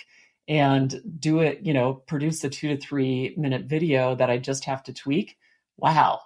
and 0.48 1.02
do 1.20 1.40
it, 1.40 1.60
you 1.64 1.74
know, 1.74 1.94
produce 1.94 2.44
a 2.44 2.50
2 2.50 2.70
to 2.70 2.78
3 2.78 3.36
minute 3.38 3.66
video 3.66 4.16
that 4.16 4.30
I 4.30 4.38
just 4.38 4.66
have 4.66 4.84
to 4.84 4.94
tweak. 4.94 5.38
Wow 5.78 6.22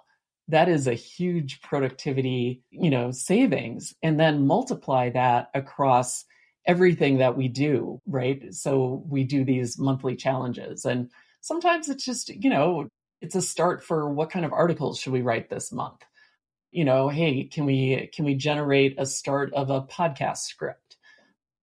that 0.50 0.68
is 0.68 0.86
a 0.86 0.94
huge 0.94 1.60
productivity, 1.62 2.62
you 2.70 2.90
know, 2.90 3.10
savings 3.10 3.94
and 4.02 4.18
then 4.18 4.46
multiply 4.46 5.08
that 5.10 5.48
across 5.54 6.24
everything 6.66 7.18
that 7.18 7.36
we 7.36 7.48
do, 7.48 8.00
right? 8.06 8.52
So 8.52 9.02
we 9.08 9.24
do 9.24 9.44
these 9.44 9.78
monthly 9.78 10.16
challenges 10.16 10.84
and 10.84 11.08
sometimes 11.40 11.88
it's 11.88 12.04
just, 12.04 12.28
you 12.28 12.50
know, 12.50 12.88
it's 13.20 13.34
a 13.34 13.42
start 13.42 13.84
for 13.84 14.08
what 14.08 14.30
kind 14.30 14.44
of 14.44 14.52
articles 14.52 14.98
should 14.98 15.12
we 15.12 15.22
write 15.22 15.48
this 15.48 15.72
month? 15.72 16.02
You 16.70 16.84
know, 16.84 17.08
hey, 17.08 17.44
can 17.44 17.64
we 17.64 18.10
can 18.14 18.24
we 18.24 18.34
generate 18.34 18.94
a 18.98 19.06
start 19.06 19.52
of 19.54 19.70
a 19.70 19.82
podcast 19.82 20.38
script? 20.38 20.96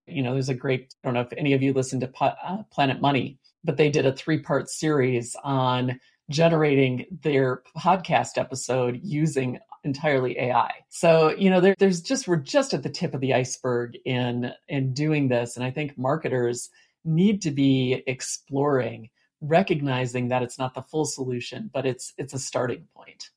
You 0.06 0.24
know, 0.24 0.34
there's 0.34 0.50
a 0.50 0.54
great, 0.54 0.94
I 1.04 1.08
don't 1.08 1.14
know 1.14 1.22
if 1.22 1.34
any 1.38 1.54
of 1.54 1.62
you 1.62 1.74
listen 1.74 2.00
to 2.00 2.12
uh, 2.22 2.64
Planet 2.72 3.02
Money, 3.02 3.40
but 3.64 3.78
they 3.78 3.90
did 3.90 4.06
a 4.06 4.14
three 4.14 4.40
part 4.40 4.70
series 4.70 5.36
on 5.44 6.00
generating 6.30 7.06
their 7.24 7.62
podcast 7.78 8.38
episode 8.38 9.00
using 9.04 9.60
entirely 9.84 10.38
AI. 10.38 10.72
So, 10.90 11.34
you 11.38 11.50
know, 11.50 11.62
there, 11.62 11.76
there's 11.78 12.02
just, 12.02 12.28
we're 12.28 12.38
just 12.38 12.74
at 12.74 12.84
the 12.84 12.90
tip 12.90 13.14
of 13.14 13.22
the 13.22 13.34
iceberg 13.34 13.98
in, 14.06 14.52
in 14.68 14.94
doing 14.94 15.30
this. 15.30 15.56
And 15.56 15.66
I 15.66 15.72
think 15.72 15.98
marketers 15.98 16.70
need 17.06 17.42
to 17.44 17.52
be 17.52 18.04
exploring, 18.08 19.10
recognizing 19.42 20.30
that 20.30 20.44
it's 20.44 20.58
not 20.58 20.74
the 20.74 20.82
full 20.82 21.06
solution, 21.06 21.70
but 21.74 21.86
it's, 21.86 22.14
it's 22.18 22.34
a 22.34 22.40
starting 22.40 22.88
point. 22.96 23.30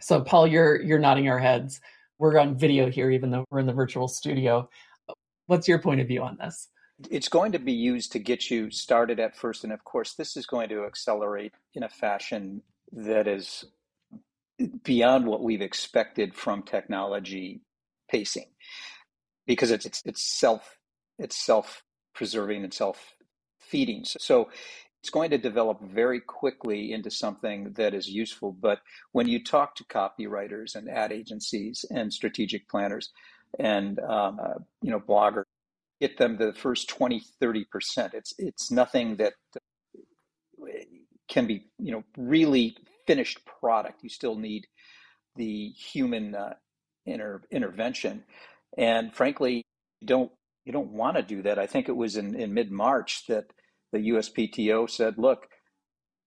So 0.00 0.20
Paul, 0.20 0.46
you're, 0.46 0.80
you're 0.82 0.98
nodding 0.98 1.28
our 1.28 1.38
heads. 1.38 1.80
We're 2.18 2.38
on 2.38 2.56
video 2.56 2.90
here, 2.90 3.10
even 3.10 3.30
though 3.30 3.44
we're 3.50 3.60
in 3.60 3.66
the 3.66 3.72
virtual 3.72 4.08
studio. 4.08 4.68
What's 5.46 5.68
your 5.68 5.78
point 5.78 6.00
of 6.00 6.08
view 6.08 6.22
on 6.22 6.36
this? 6.38 6.68
It's 7.10 7.28
going 7.28 7.52
to 7.52 7.58
be 7.58 7.72
used 7.72 8.12
to 8.12 8.18
get 8.18 8.50
you 8.50 8.70
started 8.70 9.20
at 9.20 9.36
first. 9.36 9.64
And 9.64 9.72
of 9.72 9.84
course, 9.84 10.14
this 10.14 10.36
is 10.36 10.46
going 10.46 10.68
to 10.70 10.84
accelerate 10.84 11.52
in 11.74 11.82
a 11.82 11.88
fashion 11.88 12.62
that 12.92 13.28
is 13.28 13.64
beyond 14.82 15.26
what 15.26 15.42
we've 15.42 15.60
expected 15.60 16.34
from 16.34 16.62
technology 16.62 17.60
pacing 18.10 18.46
because 19.46 19.70
it's, 19.70 19.84
it's, 19.84 20.02
it's 20.06 20.22
self, 20.22 20.78
it's 21.18 21.36
self 21.36 21.82
preserving 22.14 22.64
and 22.64 22.72
self 22.72 23.14
feeding. 23.60 24.04
So 24.04 24.48
it's 25.06 25.12
going 25.12 25.30
to 25.30 25.38
develop 25.38 25.80
very 25.80 26.18
quickly 26.18 26.92
into 26.92 27.12
something 27.12 27.72
that 27.74 27.94
is 27.94 28.08
useful. 28.08 28.50
But 28.50 28.80
when 29.12 29.28
you 29.28 29.44
talk 29.44 29.76
to 29.76 29.84
copywriters 29.84 30.74
and 30.74 30.90
ad 30.90 31.12
agencies 31.12 31.84
and 31.92 32.12
strategic 32.12 32.68
planners 32.68 33.12
and 33.56 34.00
um, 34.00 34.40
uh, 34.42 34.54
you 34.82 34.90
know 34.90 34.98
bloggers, 34.98 35.44
get 36.00 36.18
them 36.18 36.38
the 36.38 36.52
first 36.54 36.88
20, 36.88 37.22
30 37.40 37.64
percent. 37.66 38.14
It's 38.14 38.34
it's 38.36 38.72
nothing 38.72 39.14
that 39.18 39.34
can 41.28 41.46
be 41.46 41.68
you 41.78 41.92
know 41.92 42.02
really 42.18 42.76
finished 43.06 43.38
product. 43.60 44.02
You 44.02 44.08
still 44.08 44.34
need 44.34 44.66
the 45.36 45.68
human 45.68 46.34
uh, 46.34 46.54
inter- 47.04 47.42
intervention, 47.52 48.24
and 48.76 49.14
frankly, 49.14 49.62
you 50.00 50.08
don't 50.08 50.32
you 50.64 50.72
don't 50.72 50.90
want 50.90 51.16
to 51.16 51.22
do 51.22 51.42
that. 51.42 51.60
I 51.60 51.68
think 51.68 51.88
it 51.88 51.96
was 51.96 52.16
in, 52.16 52.34
in 52.34 52.52
mid 52.52 52.72
March 52.72 53.24
that 53.28 53.52
the 53.92 53.98
USPTO 53.98 54.88
said, 54.90 55.18
look, 55.18 55.46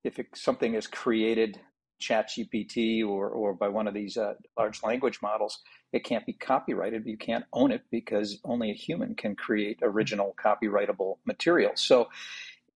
if 0.03 0.19
it, 0.19 0.27
something 0.35 0.75
is 0.75 0.87
created, 0.87 1.59
ChatGPT 2.01 3.05
or, 3.05 3.29
or 3.29 3.53
by 3.53 3.67
one 3.67 3.87
of 3.87 3.93
these 3.93 4.17
uh, 4.17 4.33
large 4.57 4.81
language 4.83 5.19
models, 5.21 5.59
it 5.91 6.03
can't 6.03 6.25
be 6.25 6.33
copyrighted. 6.33 7.05
You 7.05 7.17
can't 7.17 7.45
own 7.51 7.71
it 7.71 7.81
because 7.91 8.39
only 8.45 8.71
a 8.71 8.75
human 8.75 9.15
can 9.15 9.35
create 9.35 9.79
original 9.81 10.35
copyrightable 10.41 11.17
material. 11.25 11.71
So, 11.75 12.07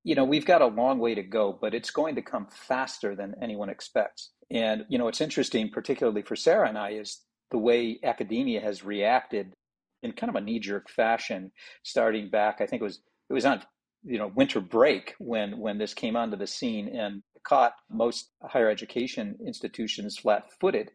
you 0.03 0.15
know, 0.15 0.25
we've 0.25 0.45
got 0.45 0.61
a 0.61 0.67
long 0.67 0.99
way 0.99 1.15
to 1.15 1.23
go, 1.23 1.57
but 1.59 1.73
it's 1.73 1.91
going 1.91 2.15
to 2.15 2.21
come 2.21 2.47
faster 2.47 3.15
than 3.15 3.35
anyone 3.41 3.69
expects. 3.69 4.31
And, 4.51 4.85
you 4.89 4.97
know, 4.97 5.07
it's 5.07 5.21
interesting, 5.21 5.69
particularly 5.69 6.21
for 6.21 6.35
Sarah 6.35 6.67
and 6.67 6.77
I, 6.77 6.91
is 6.91 7.21
the 7.51 7.57
way 7.57 7.99
academia 8.03 8.59
has 8.59 8.83
reacted 8.83 9.53
in 10.01 10.11
kind 10.11 10.29
of 10.29 10.35
a 10.35 10.41
knee 10.41 10.59
jerk 10.59 10.89
fashion, 10.89 11.51
starting 11.83 12.29
back, 12.29 12.59
I 12.59 12.65
think 12.65 12.81
it 12.81 12.85
was 12.85 12.99
it 13.29 13.33
was 13.33 13.45
on 13.45 13.63
you 14.03 14.17
know 14.17 14.27
winter 14.27 14.59
break 14.59 15.15
when 15.19 15.59
when 15.59 15.77
this 15.77 15.93
came 15.93 16.15
onto 16.15 16.37
the 16.37 16.47
scene 16.47 16.95
and 16.95 17.23
caught 17.43 17.73
most 17.89 18.29
higher 18.41 18.69
education 18.69 19.37
institutions 19.45 20.17
flat-footed. 20.17 20.91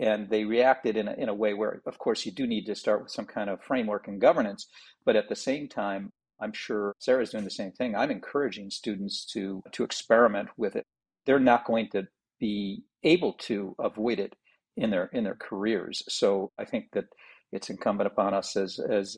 And 0.00 0.30
they 0.30 0.44
reacted 0.44 0.96
in 0.96 1.08
a, 1.08 1.12
in 1.14 1.28
a 1.28 1.34
way 1.34 1.54
where 1.54 1.82
of 1.86 1.98
course 1.98 2.24
you 2.24 2.32
do 2.32 2.46
need 2.46 2.66
to 2.66 2.76
start 2.76 3.02
with 3.02 3.10
some 3.10 3.26
kind 3.26 3.50
of 3.50 3.62
framework 3.62 4.06
and 4.06 4.20
governance. 4.20 4.68
But 5.04 5.16
at 5.16 5.28
the 5.28 5.36
same 5.36 5.68
time 5.68 6.12
i'm 6.40 6.52
sure 6.52 6.94
sarah's 7.00 7.30
doing 7.30 7.44
the 7.44 7.50
same 7.50 7.72
thing. 7.72 7.94
I'm 7.96 8.10
encouraging 8.10 8.70
students 8.70 9.24
to 9.32 9.62
to 9.72 9.84
experiment 9.84 10.50
with 10.56 10.76
it. 10.76 10.84
They're 11.26 11.40
not 11.40 11.66
going 11.66 11.88
to 11.92 12.06
be 12.38 12.84
able 13.02 13.32
to 13.34 13.74
avoid 13.80 14.20
it 14.20 14.34
in 14.76 14.90
their 14.90 15.06
in 15.12 15.24
their 15.24 15.36
careers. 15.36 16.02
So 16.08 16.52
i 16.58 16.64
think 16.64 16.86
that 16.92 17.06
it's 17.52 17.70
incumbent 17.70 18.06
upon 18.06 18.34
us 18.34 18.56
as 18.56 18.78
as 18.78 19.16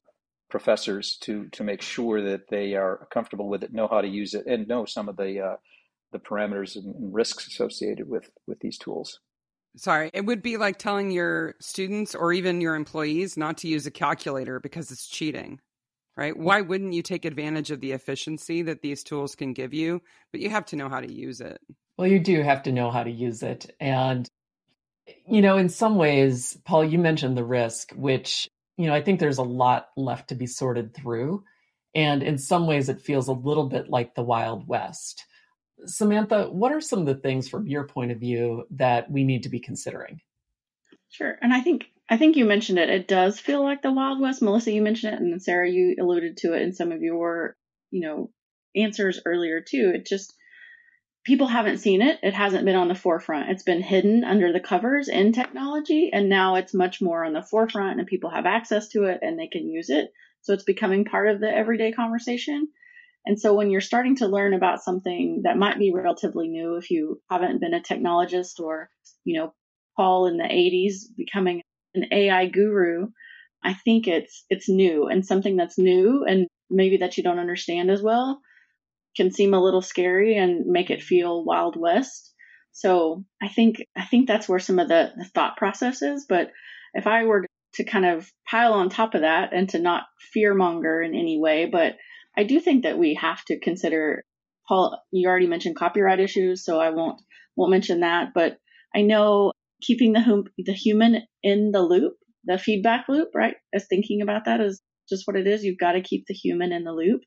professors 0.50 1.16
to 1.22 1.48
to 1.50 1.64
make 1.64 1.82
sure 1.82 2.20
that 2.22 2.48
they 2.48 2.74
are 2.74 3.08
comfortable 3.12 3.48
with 3.48 3.62
it, 3.62 3.72
know 3.72 3.88
how 3.88 4.00
to 4.00 4.08
use 4.08 4.34
it, 4.34 4.46
and 4.46 4.68
know 4.68 4.84
some 4.84 5.08
of 5.08 5.16
the 5.16 5.40
uh, 5.40 5.56
the 6.12 6.18
parameters 6.18 6.76
and, 6.76 6.94
and 6.94 7.14
risks 7.14 7.46
associated 7.46 8.08
with 8.08 8.30
with 8.46 8.60
these 8.60 8.78
tools. 8.78 9.20
Sorry, 9.76 10.10
it 10.12 10.24
would 10.24 10.42
be 10.42 10.56
like 10.56 10.78
telling 10.78 11.12
your 11.12 11.54
students 11.60 12.14
or 12.14 12.32
even 12.32 12.60
your 12.60 12.74
employees 12.74 13.36
not 13.36 13.58
to 13.58 13.68
use 13.68 13.86
a 13.86 13.90
calculator 13.90 14.58
because 14.58 14.90
it's 14.90 15.06
cheating, 15.06 15.60
right? 16.16 16.36
Why 16.36 16.60
wouldn't 16.60 16.92
you 16.92 17.02
take 17.02 17.24
advantage 17.24 17.70
of 17.70 17.80
the 17.80 17.92
efficiency 17.92 18.62
that 18.62 18.82
these 18.82 19.04
tools 19.04 19.36
can 19.36 19.52
give 19.52 19.72
you? 19.72 20.02
But 20.32 20.40
you 20.40 20.50
have 20.50 20.66
to 20.66 20.76
know 20.76 20.88
how 20.88 21.00
to 21.00 21.12
use 21.12 21.40
it. 21.40 21.60
Well, 21.96 22.08
you 22.08 22.18
do 22.18 22.42
have 22.42 22.64
to 22.64 22.72
know 22.72 22.90
how 22.90 23.04
to 23.04 23.10
use 23.10 23.44
it. 23.44 23.72
And, 23.78 24.28
you 25.28 25.40
know, 25.40 25.56
in 25.56 25.68
some 25.68 25.96
ways, 25.96 26.58
Paul, 26.64 26.84
you 26.84 26.98
mentioned 26.98 27.36
the 27.36 27.44
risk, 27.44 27.92
which 27.92 28.48
you 28.80 28.86
know, 28.86 28.94
I 28.94 29.02
think 29.02 29.20
there's 29.20 29.38
a 29.38 29.42
lot 29.42 29.88
left 29.96 30.28
to 30.28 30.34
be 30.34 30.46
sorted 30.46 30.94
through. 30.94 31.44
And 31.94 32.22
in 32.22 32.38
some 32.38 32.66
ways, 32.66 32.88
it 32.88 33.00
feels 33.00 33.28
a 33.28 33.32
little 33.32 33.68
bit 33.68 33.90
like 33.90 34.14
the 34.14 34.22
Wild 34.22 34.66
West. 34.66 35.26
Samantha, 35.86 36.48
what 36.50 36.72
are 36.72 36.80
some 36.80 37.00
of 37.00 37.06
the 37.06 37.14
things 37.14 37.48
from 37.48 37.66
your 37.66 37.86
point 37.86 38.12
of 38.12 38.18
view 38.18 38.64
that 38.70 39.10
we 39.10 39.24
need 39.24 39.42
to 39.42 39.48
be 39.48 39.60
considering? 39.60 40.20
Sure. 41.08 41.36
And 41.42 41.52
I 41.52 41.60
think 41.60 41.86
I 42.08 42.16
think 42.16 42.36
you 42.36 42.44
mentioned 42.44 42.78
it. 42.78 42.90
It 42.90 43.08
does 43.08 43.38
feel 43.38 43.62
like 43.62 43.82
the 43.82 43.92
Wild 43.92 44.20
West. 44.20 44.42
Melissa, 44.42 44.72
you 44.72 44.82
mentioned 44.82 45.14
it, 45.14 45.20
and 45.20 45.42
Sarah, 45.42 45.70
you 45.70 45.96
alluded 46.00 46.36
to 46.38 46.54
it 46.54 46.62
in 46.62 46.72
some 46.72 46.92
of 46.92 47.02
your, 47.02 47.56
you 47.90 48.00
know, 48.00 48.30
answers 48.74 49.20
earlier 49.24 49.60
too. 49.60 49.92
It 49.94 50.06
just 50.06 50.34
people 51.30 51.46
haven't 51.46 51.78
seen 51.78 52.02
it. 52.02 52.18
It 52.24 52.34
hasn't 52.34 52.64
been 52.64 52.74
on 52.74 52.88
the 52.88 52.94
forefront. 52.96 53.50
It's 53.50 53.62
been 53.62 53.82
hidden 53.82 54.24
under 54.24 54.52
the 54.52 54.58
covers 54.58 55.06
in 55.06 55.32
technology, 55.32 56.10
and 56.12 56.28
now 56.28 56.56
it's 56.56 56.74
much 56.74 57.00
more 57.00 57.24
on 57.24 57.34
the 57.34 57.40
forefront, 57.40 58.00
and 58.00 58.08
people 58.08 58.30
have 58.30 58.46
access 58.46 58.88
to 58.88 59.04
it 59.04 59.20
and 59.22 59.38
they 59.38 59.46
can 59.46 59.68
use 59.68 59.90
it. 59.90 60.10
So 60.42 60.54
it's 60.54 60.64
becoming 60.64 61.04
part 61.04 61.28
of 61.28 61.38
the 61.38 61.48
everyday 61.48 61.92
conversation. 61.92 62.66
And 63.24 63.40
so 63.40 63.54
when 63.54 63.70
you're 63.70 63.80
starting 63.80 64.16
to 64.16 64.26
learn 64.26 64.54
about 64.54 64.82
something 64.82 65.42
that 65.44 65.56
might 65.56 65.78
be 65.78 65.92
relatively 65.94 66.48
new, 66.48 66.74
if 66.74 66.90
you 66.90 67.22
haven't 67.30 67.60
been 67.60 67.74
a 67.74 67.80
technologist 67.80 68.58
or, 68.58 68.90
you 69.22 69.38
know, 69.38 69.54
Paul 69.96 70.26
in 70.26 70.36
the 70.36 70.42
80s 70.42 71.14
becoming 71.16 71.62
an 71.94 72.06
AI 72.10 72.46
guru, 72.46 73.06
I 73.62 73.74
think 73.74 74.08
it's 74.08 74.44
it's 74.50 74.68
new 74.68 75.06
and 75.06 75.24
something 75.24 75.56
that's 75.56 75.78
new 75.78 76.24
and 76.24 76.48
maybe 76.68 76.96
that 76.96 77.16
you 77.16 77.22
don't 77.22 77.38
understand 77.38 77.88
as 77.88 78.02
well 78.02 78.40
can 79.20 79.30
seem 79.30 79.52
a 79.52 79.62
little 79.62 79.82
scary 79.82 80.38
and 80.38 80.64
make 80.64 80.88
it 80.88 81.02
feel 81.02 81.44
wild 81.44 81.76
west. 81.78 82.32
So 82.72 83.26
I 83.42 83.48
think 83.48 83.76
I 83.94 84.06
think 84.06 84.26
that's 84.26 84.48
where 84.48 84.58
some 84.58 84.78
of 84.78 84.88
the, 84.88 85.10
the 85.14 85.26
thought 85.26 85.58
process 85.58 86.00
is. 86.00 86.24
But 86.26 86.50
if 86.94 87.06
I 87.06 87.24
were 87.24 87.44
to 87.74 87.84
kind 87.84 88.06
of 88.06 88.30
pile 88.50 88.72
on 88.72 88.88
top 88.88 89.14
of 89.14 89.20
that 89.20 89.52
and 89.52 89.68
to 89.70 89.78
not 89.78 90.04
fearmonger 90.34 91.04
in 91.04 91.14
any 91.14 91.38
way, 91.38 91.68
but 91.70 91.96
I 92.34 92.44
do 92.44 92.60
think 92.60 92.84
that 92.84 92.98
we 92.98 93.18
have 93.20 93.44
to 93.46 93.60
consider 93.60 94.22
Paul, 94.66 94.98
you 95.12 95.28
already 95.28 95.48
mentioned 95.48 95.76
copyright 95.76 96.20
issues, 96.20 96.64
so 96.64 96.80
I 96.80 96.88
won't 96.88 97.20
won't 97.56 97.72
mention 97.72 98.00
that. 98.00 98.28
But 98.34 98.56
I 98.94 99.02
know 99.02 99.52
keeping 99.82 100.14
the 100.14 100.20
hum, 100.20 100.44
the 100.56 100.72
human 100.72 101.26
in 101.42 101.72
the 101.72 101.82
loop, 101.82 102.14
the 102.44 102.56
feedback 102.56 103.04
loop, 103.06 103.28
right? 103.34 103.56
As 103.74 103.86
thinking 103.86 104.22
about 104.22 104.46
that 104.46 104.62
is 104.62 104.80
just 105.10 105.26
what 105.26 105.36
it 105.36 105.46
is. 105.46 105.62
You've 105.62 105.78
got 105.78 105.92
to 105.92 106.00
keep 106.00 106.24
the 106.26 106.34
human 106.34 106.72
in 106.72 106.84
the 106.84 106.92
loop. 106.92 107.20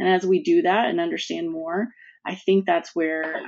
And 0.00 0.08
as 0.08 0.26
we 0.26 0.42
do 0.42 0.62
that 0.62 0.88
and 0.88 0.98
understand 0.98 1.50
more, 1.50 1.88
I 2.26 2.34
think 2.34 2.66
that's 2.66 2.90
where 2.94 3.42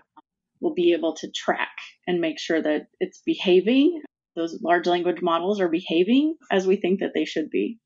we'll 0.60 0.74
be 0.74 0.92
able 0.92 1.16
to 1.16 1.30
track 1.30 1.74
and 2.06 2.20
make 2.20 2.38
sure 2.38 2.62
that 2.62 2.82
it's 3.00 3.22
behaving. 3.26 4.02
Those 4.36 4.60
large 4.62 4.86
language 4.86 5.20
models 5.22 5.60
are 5.60 5.68
behaving 5.68 6.36
as 6.50 6.66
we 6.66 6.76
think 6.76 7.00
that 7.00 7.12
they 7.14 7.24
should 7.24 7.50
be. 7.50 7.78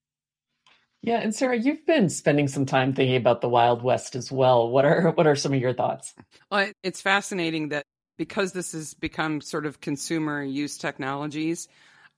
Yeah, 1.02 1.20
and 1.20 1.34
Sarah, 1.34 1.56
you've 1.56 1.86
been 1.86 2.08
spending 2.08 2.48
some 2.48 2.66
time 2.66 2.92
thinking 2.92 3.16
about 3.16 3.40
the 3.40 3.48
Wild 3.48 3.82
West 3.82 4.16
as 4.16 4.32
well. 4.32 4.68
What 4.68 4.84
are 4.84 5.12
what 5.12 5.26
are 5.26 5.36
some 5.36 5.54
of 5.54 5.60
your 5.60 5.72
thoughts? 5.72 6.14
Well, 6.50 6.70
it's 6.82 7.00
fascinating 7.00 7.68
that 7.68 7.84
because 8.18 8.52
this 8.52 8.72
has 8.72 8.94
become 8.94 9.40
sort 9.40 9.66
of 9.66 9.80
consumer 9.80 10.42
use 10.42 10.78
technologies, 10.78 11.68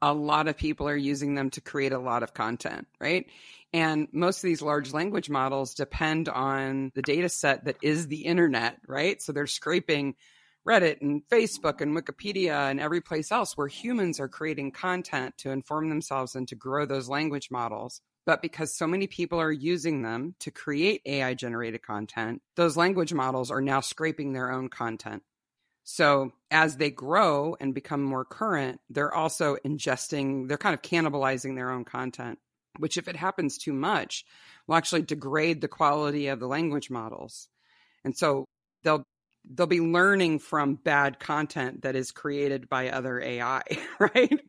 a 0.01 0.13
lot 0.13 0.49
of 0.49 0.57
people 0.57 0.89
are 0.89 0.97
using 0.97 1.35
them 1.35 1.51
to 1.51 1.61
create 1.61 1.93
a 1.93 1.99
lot 1.99 2.23
of 2.23 2.35
content, 2.35 2.87
right? 3.01 3.27
And 3.73 4.09
most 4.13 4.39
of 4.39 4.49
these 4.49 4.63
large 4.63 4.93
language 4.93 5.29
models 5.29 5.75
depend 5.75 6.29
on 6.29 6.93
the 6.95 7.03
data 7.03 7.29
set 7.29 7.65
that 7.65 7.77
is 7.83 8.07
the 8.07 8.25
internet, 8.25 8.79
right? 8.87 9.21
So 9.21 9.33
they're 9.33 9.47
scraping 9.47 10.15
Reddit 10.67 11.01
and 11.01 11.23
Facebook 11.31 11.81
and 11.81 11.97
Wikipedia 11.97 12.71
and 12.71 12.81
every 12.81 13.01
place 13.01 13.33
else 13.33 13.57
where 13.57 13.69
humans 13.69 14.21
are 14.21 14.29
creating 14.29 14.73
content 14.73 15.37
to 15.39 15.51
inform 15.51 15.89
themselves 15.89 16.35
and 16.35 16.47
to 16.49 16.55
grow 16.55 16.87
those 16.87 17.09
language 17.09 17.49
models. 17.51 18.01
But 18.27 18.43
because 18.43 18.77
so 18.77 18.87
many 18.87 19.07
people 19.07 19.41
are 19.41 19.51
using 19.51 20.03
them 20.03 20.35
to 20.41 20.51
create 20.51 21.01
AI 21.07 21.33
generated 21.33 21.83
content, 21.83 22.43
those 22.57 22.77
language 22.77 23.15
models 23.15 23.51
are 23.51 23.63
now 23.63 23.81
scraping 23.81 24.35
their 24.35 24.53
own 24.53 24.69
content. 24.69 25.23
So 25.91 26.33
as 26.51 26.77
they 26.77 26.91
grow 26.91 27.57
and 27.59 27.75
become 27.75 28.03
more 28.03 28.27
current, 28.27 28.79
they're 28.91 29.15
also 29.15 29.57
ingesting, 29.65 30.47
they're 30.47 30.59
kind 30.59 30.75
of 30.75 30.83
cannibalizing 30.83 31.55
their 31.57 31.71
own 31.71 31.87
content. 31.87 32.39
which, 32.79 32.99
if 32.99 33.09
it 33.09 33.17
happens 33.17 33.57
too 33.57 33.73
much, 33.73 34.25
will 34.67 34.77
actually 34.77 35.01
degrade 35.03 35.63
the 35.63 35.67
quality 35.67 36.29
of 36.29 36.41
the 36.41 36.47
language 36.47 36.91
models. 36.91 37.49
And 38.05 38.15
so 38.17 38.45
they'll 38.85 39.03
they'll 39.51 39.67
be 39.67 39.81
learning 39.81 40.41
from 40.41 40.75
bad 40.75 41.19
content 41.19 41.83
that 41.83 41.97
is 41.97 42.13
created 42.13 42.69
by 42.69 42.91
other 42.91 43.19
AI, 43.21 43.63
right? 43.99 44.41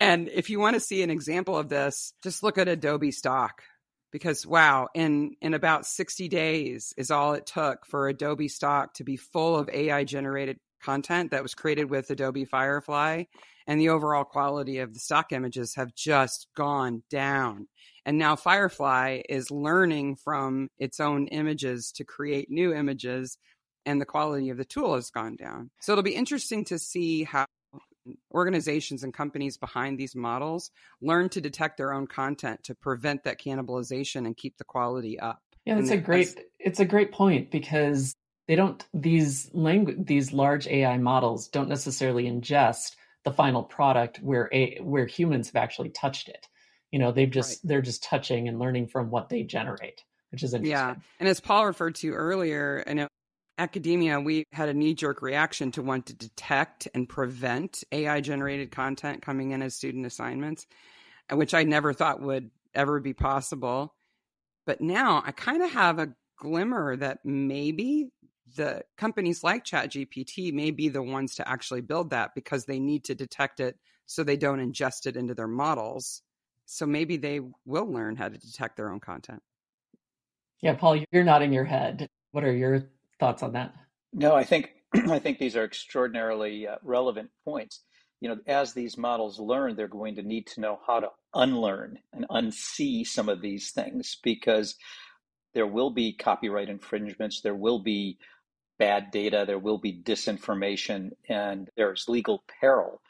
And 0.00 0.28
if 0.30 0.48
you 0.48 0.58
want 0.60 0.74
to 0.74 0.80
see 0.80 1.02
an 1.02 1.10
example 1.10 1.58
of 1.58 1.68
this, 1.68 2.14
just 2.22 2.42
look 2.42 2.56
at 2.58 2.68
Adobe 2.68 3.12
stock 3.12 3.62
because 4.12 4.46
wow, 4.46 4.88
in 4.94 5.36
in 5.42 5.52
about 5.52 5.84
60 5.86 6.28
days 6.28 6.94
is 6.96 7.10
all 7.10 7.34
it 7.34 7.44
took 7.46 7.84
for 7.86 8.08
Adobe 8.08 8.48
stock 8.48 8.94
to 8.94 9.04
be 9.04 9.16
full 9.18 9.56
of 9.56 9.68
AI 9.68 10.04
generated 10.04 10.58
content 10.86 11.32
that 11.32 11.42
was 11.42 11.54
created 11.54 11.90
with 11.90 12.08
Adobe 12.10 12.44
Firefly 12.44 13.24
and 13.66 13.80
the 13.80 13.88
overall 13.88 14.22
quality 14.22 14.78
of 14.78 14.94
the 14.94 15.00
stock 15.00 15.32
images 15.32 15.74
have 15.74 15.94
just 15.96 16.46
gone 16.56 17.02
down. 17.10 17.66
And 18.04 18.18
now 18.18 18.36
Firefly 18.36 19.22
is 19.28 19.50
learning 19.50 20.16
from 20.16 20.68
its 20.78 21.00
own 21.00 21.26
images 21.26 21.90
to 21.96 22.04
create 22.04 22.48
new 22.50 22.72
images 22.72 23.36
and 23.84 24.00
the 24.00 24.06
quality 24.06 24.50
of 24.50 24.58
the 24.58 24.64
tool 24.64 24.94
has 24.94 25.10
gone 25.10 25.34
down. 25.34 25.70
So 25.80 25.92
it'll 25.92 26.04
be 26.04 26.14
interesting 26.14 26.64
to 26.66 26.78
see 26.78 27.24
how 27.24 27.46
organizations 28.32 29.02
and 29.02 29.12
companies 29.12 29.56
behind 29.56 29.98
these 29.98 30.14
models 30.14 30.70
learn 31.02 31.28
to 31.30 31.40
detect 31.40 31.76
their 31.76 31.92
own 31.92 32.06
content 32.06 32.62
to 32.64 32.76
prevent 32.76 33.24
that 33.24 33.40
cannibalization 33.40 34.26
and 34.26 34.36
keep 34.36 34.56
the 34.56 34.64
quality 34.64 35.18
up. 35.18 35.42
Yeah, 35.64 35.78
it's 35.78 35.90
a 35.90 35.96
great 35.96 36.32
it's 36.60 36.78
a 36.78 36.84
great 36.84 37.10
point 37.10 37.50
because 37.50 38.14
they 38.48 38.56
don't 38.56 38.84
these 38.94 39.50
language 39.52 39.96
these 40.00 40.32
large 40.32 40.66
AI 40.66 40.98
models 40.98 41.48
don't 41.48 41.68
necessarily 41.68 42.24
ingest 42.24 42.96
the 43.24 43.32
final 43.32 43.62
product 43.62 44.18
where 44.18 44.48
a 44.52 44.78
where 44.78 45.06
humans 45.06 45.48
have 45.48 45.56
actually 45.56 45.90
touched 45.90 46.28
it. 46.28 46.48
You 46.92 46.98
know, 46.98 47.12
they've 47.12 47.30
just 47.30 47.50
right. 47.50 47.68
they're 47.68 47.82
just 47.82 48.04
touching 48.04 48.48
and 48.48 48.58
learning 48.58 48.86
from 48.88 49.10
what 49.10 49.28
they 49.28 49.42
generate, 49.42 50.02
which 50.30 50.42
is 50.42 50.54
interesting. 50.54 50.70
Yeah, 50.70 50.94
and 51.18 51.28
as 51.28 51.40
Paul 51.40 51.66
referred 51.66 51.96
to 51.96 52.12
earlier, 52.12 52.84
I 52.86 52.94
know 52.94 53.08
academia, 53.58 54.20
we 54.20 54.44
had 54.52 54.68
a 54.68 54.74
knee 54.74 54.94
jerk 54.94 55.22
reaction 55.22 55.72
to 55.72 55.82
want 55.82 56.06
to 56.06 56.14
detect 56.14 56.88
and 56.94 57.08
prevent 57.08 57.82
AI 57.90 58.20
generated 58.20 58.70
content 58.70 59.22
coming 59.22 59.52
in 59.52 59.62
as 59.62 59.74
student 59.74 60.06
assignments, 60.06 60.66
uh, 61.30 61.36
which 61.36 61.54
I 61.54 61.64
never 61.64 61.92
thought 61.92 62.20
would 62.20 62.50
ever 62.74 63.00
be 63.00 63.14
possible. 63.14 63.94
But 64.66 64.80
now 64.80 65.22
I 65.24 65.32
kind 65.32 65.62
of 65.62 65.70
have 65.72 65.98
a 65.98 66.14
glimmer 66.38 66.96
that 66.96 67.20
maybe 67.24 68.10
the 68.54 68.84
companies 68.96 69.42
like 69.42 69.64
ChatGPT 69.64 70.52
may 70.52 70.70
be 70.70 70.88
the 70.88 71.02
ones 71.02 71.34
to 71.36 71.48
actually 71.48 71.80
build 71.80 72.10
that 72.10 72.34
because 72.34 72.64
they 72.64 72.78
need 72.78 73.04
to 73.04 73.14
detect 73.14 73.60
it 73.60 73.76
so 74.06 74.22
they 74.22 74.36
don't 74.36 74.60
ingest 74.60 75.06
it 75.06 75.16
into 75.16 75.34
their 75.34 75.48
models. 75.48 76.22
So 76.64 76.86
maybe 76.86 77.16
they 77.16 77.40
will 77.64 77.90
learn 77.90 78.16
how 78.16 78.28
to 78.28 78.38
detect 78.38 78.76
their 78.76 78.90
own 78.90 79.00
content. 79.00 79.42
Yeah, 80.60 80.74
Paul, 80.74 81.02
you're 81.10 81.24
nodding 81.24 81.52
your 81.52 81.64
head. 81.64 82.08
What 82.30 82.44
are 82.44 82.52
your 82.52 82.88
thoughts 83.18 83.42
on 83.42 83.52
that? 83.52 83.74
No, 84.12 84.34
I 84.34 84.44
think 84.44 84.72
I 84.94 85.18
think 85.18 85.38
these 85.38 85.56
are 85.56 85.64
extraordinarily 85.64 86.68
uh, 86.68 86.76
relevant 86.82 87.30
points. 87.44 87.82
You 88.20 88.30
know, 88.30 88.38
as 88.46 88.72
these 88.72 88.96
models 88.96 89.38
learn, 89.38 89.76
they're 89.76 89.88
going 89.88 90.14
to 90.16 90.22
need 90.22 90.46
to 90.48 90.60
know 90.60 90.80
how 90.86 91.00
to 91.00 91.10
unlearn 91.34 91.98
and 92.12 92.26
unsee 92.30 93.06
some 93.06 93.28
of 93.28 93.42
these 93.42 93.72
things 93.72 94.16
because 94.22 94.76
there 95.52 95.66
will 95.66 95.90
be 95.90 96.12
copyright 96.12 96.68
infringements, 96.68 97.40
there 97.40 97.54
will 97.54 97.78
be 97.78 98.18
bad 98.78 99.10
data, 99.10 99.44
there 99.46 99.58
will 99.58 99.78
be 99.78 100.02
disinformation, 100.02 101.10
and 101.28 101.70
there's 101.76 102.08
legal 102.08 102.44
peril 102.60 103.00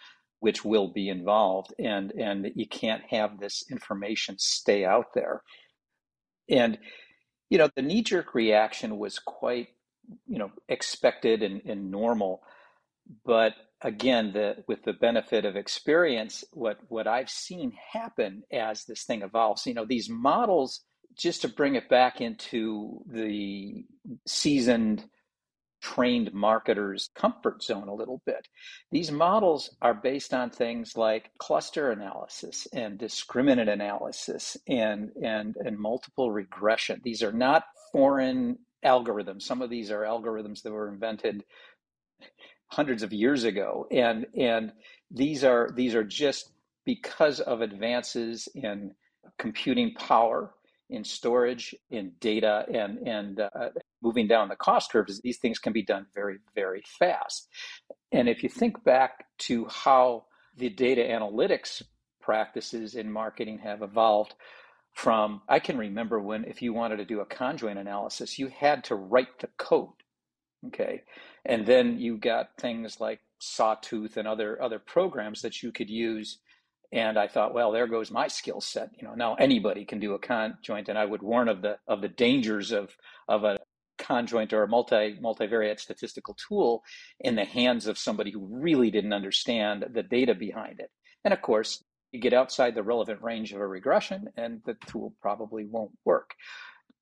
which 0.41 0.65
will 0.65 0.89
be 0.89 1.09
involved 1.09 1.73
and 1.79 2.13
and 2.13 2.53
you 2.55 2.69
can't 2.69 3.03
have 3.11 3.41
this 3.41 3.65
information 3.71 4.37
stay 4.39 4.85
out 4.85 5.07
there. 5.15 5.43
And 6.49 6.79
you 7.51 7.59
know 7.59 7.69
the 7.75 7.83
knee 7.83 8.03
jerk 8.03 8.35
reaction 8.35 8.99
was 8.99 9.19
quite 9.19 9.69
you 10.27 10.39
know 10.39 10.51
expected 10.69 11.43
and, 11.43 11.63
and 11.65 11.91
normal. 11.91 12.43
But 13.25 13.55
again 13.83 14.33
the 14.33 14.65
with 14.67 14.83
the 14.85 14.93
benefit 14.93 15.45
of 15.45 15.55
experience 15.55 16.43
what 16.53 16.79
what 16.89 17.07
i've 17.07 17.29
seen 17.29 17.73
happen 17.93 18.43
as 18.51 18.85
this 18.85 19.05
thing 19.05 19.21
evolves 19.21 19.67
you 19.67 19.75
know 19.75 19.85
these 19.85 20.09
models 20.09 20.81
just 21.15 21.43
to 21.43 21.49
bring 21.49 21.75
it 21.75 21.89
back 21.89 22.21
into 22.23 23.03
the 23.07 23.85
seasoned 24.27 25.05
trained 25.83 26.33
marketers 26.33 27.11
comfort 27.15 27.63
zone 27.63 27.89
a 27.89 27.95
little 27.95 28.23
bit. 28.27 28.49
These 28.91 29.11
models 29.13 29.77
are 29.83 29.95
based 29.95 30.35
on 30.35 30.51
things 30.51 30.97
like 30.97 31.31
cluster 31.39 31.91
analysis 31.91 32.67
and 32.73 32.99
discriminant 32.99 33.71
analysis 33.73 34.57
and 34.69 35.11
and 35.23 35.57
and 35.57 35.79
multiple 35.79 36.31
regression. 36.33 37.01
These 37.05 37.23
are 37.23 37.33
not 37.33 37.65
foreign 37.93 38.59
algorithms. 38.85 39.43
Some 39.43 39.63
of 39.63 39.71
these 39.71 39.91
are 39.91 40.03
algorithms 40.03 40.63
that 40.63 40.73
were 40.73 40.89
invented 40.89 41.45
hundreds 42.69 43.03
of 43.03 43.13
years 43.13 43.45
ago, 43.45 43.87
and 43.91 44.27
and 44.37 44.73
these 45.11 45.45
are 45.45 45.71
these 45.75 45.95
are 45.95 46.05
just 46.05 46.51
because 46.85 47.41
of 47.41 47.61
advances 47.61 48.49
in 48.55 48.93
computing 49.39 49.95
power, 49.95 50.55
in 50.89 51.05
storage, 51.05 51.75
in 51.91 52.13
data, 52.21 52.65
and 52.73 52.99
and 53.07 53.41
uh, 53.41 53.71
moving 54.03 54.27
down 54.27 54.49
the 54.49 54.57
cost 54.57 54.91
curves. 54.93 55.21
These 55.21 55.39
things 55.39 55.59
can 55.59 55.73
be 55.73 55.83
done 55.83 56.07
very 56.15 56.39
very 56.55 56.83
fast. 56.99 57.49
And 58.13 58.29
if 58.29 58.43
you 58.43 58.49
think 58.49 58.85
back 58.85 59.27
to 59.39 59.67
how 59.67 60.27
the 60.57 60.69
data 60.69 61.03
analytics 61.03 61.83
practices 62.21 62.95
in 62.95 63.11
marketing 63.11 63.59
have 63.59 63.83
evolved 63.83 64.35
from 64.93 65.43
I 65.49 65.59
can 65.59 65.77
remember 65.77 66.19
when 66.21 66.45
if 66.45 66.63
you 66.63 66.73
wanted 66.73 66.97
to 66.97 67.05
do 67.05 67.21
a 67.21 67.27
conjoint 67.27 67.79
analysis, 67.79 68.39
you 68.39 68.49
had 68.49 68.85
to 68.85 68.95
write 68.95 69.39
the 69.41 69.49
code. 69.59 69.91
Okay. 70.69 71.03
And 71.45 71.67
then 71.67 71.99
you 71.99 72.17
got 72.17 72.57
things 72.59 72.99
like 72.99 73.21
Sawtooth 73.39 74.17
and 74.17 74.27
other 74.27 74.61
other 74.61 74.79
programs 74.79 75.43
that 75.43 75.63
you 75.63 75.71
could 75.71 75.91
use. 75.91 76.39
And 76.93 77.19
I 77.19 77.29
thought, 77.29 77.55
well, 77.55 77.73
there 77.73 77.87
goes 77.87 78.11
my 78.11 78.29
skill 78.29 78.61
set. 78.61 78.91
You 78.99 79.07
know, 79.09 79.15
now 79.15 79.35
anybody 79.35 79.85
can 79.85 79.99
do 79.99 80.15
a 80.15 80.19
conjoint, 80.19 80.89
and 80.89 80.99
I 80.99 81.05
would 81.05 81.23
warn 81.23 81.49
of 81.49 81.63
the 81.63 81.79
of 81.87 82.01
the 82.01 82.09
dangers 82.09 82.73
of 82.73 82.97
of 83.29 83.45
a 83.45 83.59
conjoint 83.99 84.53
or 84.53 84.63
a 84.63 84.69
multi 84.69 85.19
multivariate 85.21 85.81
statistical 85.81 86.35
tool 86.35 86.83
in 87.21 87.35
the 87.35 87.45
hands 87.45 87.87
of 87.87 87.99
somebody 87.99 88.31
who 88.31 88.47
really 88.51 88.91
didn't 88.91 89.13
understand 89.13 89.85
the 89.93 90.03
data 90.03 90.35
behind 90.35 90.81
it. 90.81 90.91
And 91.25 91.33
of 91.33 91.43
course, 91.43 91.83
you 92.13 92.21
get 92.21 92.33
outside 92.33 92.75
the 92.75 92.83
relevant 92.83 93.23
range 93.23 93.53
of 93.53 93.61
a 93.61 93.67
regression 93.67 94.29
and 94.37 94.61
the 94.65 94.77
tool 94.87 95.15
probably 95.21 95.65
won't 95.65 95.93
work. 96.05 96.35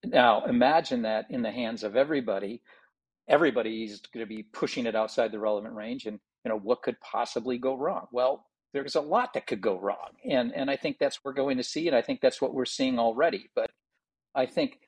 Now, 0.05 0.44
imagine 0.44 1.03
that 1.03 1.27
in 1.31 1.42
the 1.42 1.51
hands 1.51 1.83
of 1.83 1.97
everybody, 1.97 2.62
everybody's 3.29 4.01
going 4.12 4.27
to 4.27 4.35
be 4.35 4.42
pushing 4.42 4.87
it 4.87 4.97
outside 4.97 5.33
the 5.33 5.38
relevant 5.38 5.75
range 5.75 6.07
and 6.07 6.18
you 6.44 6.51
know 6.51 6.59
what 6.59 6.83
could 6.83 7.01
possibly 7.01 7.59
go 7.59 7.77
wrong? 7.77 8.07
Well, 8.12 8.47
there's 8.75 8.97
a 8.97 9.01
lot 9.01 9.33
that 9.33 9.47
could 9.47 9.63
go 9.63 9.79
wrong. 9.79 10.11
And 10.29 10.53
and 10.53 10.71
I 10.71 10.77
think 10.77 10.99
that's 10.99 11.17
what 11.17 11.31
we're 11.31 11.43
going 11.43 11.57
to 11.57 11.63
see 11.63 11.87
and 11.87 11.97
I 11.97 12.03
think 12.03 12.21
that's 12.21 12.43
what 12.43 12.53
we're 12.53 12.67
seeing 12.67 12.99
already. 12.99 13.49
But 13.55 13.71
I 14.35 14.47
think 14.47 14.81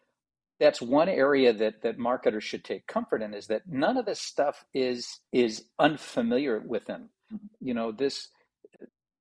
that's 0.59 0.83
one 0.83 1.09
area 1.09 1.53
that 1.55 1.83
that 1.83 1.99
marketers 1.99 2.44
should 2.44 2.64
take 2.64 2.87
comfort 2.87 3.22
in 3.22 3.33
is 3.33 3.46
that 3.46 3.62
none 3.66 3.96
of 3.96 4.05
this 4.05 4.20
stuff 4.20 4.64
is 4.75 5.20
is 5.33 5.64
unfamiliar 5.79 6.61
with 6.66 6.85
them. 6.87 7.11
Mm-hmm. 7.33 7.46
You 7.61 7.75
know, 7.75 7.92
this 7.92 8.29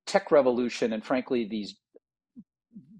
tech 0.07 0.31
revolution 0.31 0.93
and 0.93 1.05
frankly 1.05 1.47
these 1.47 1.75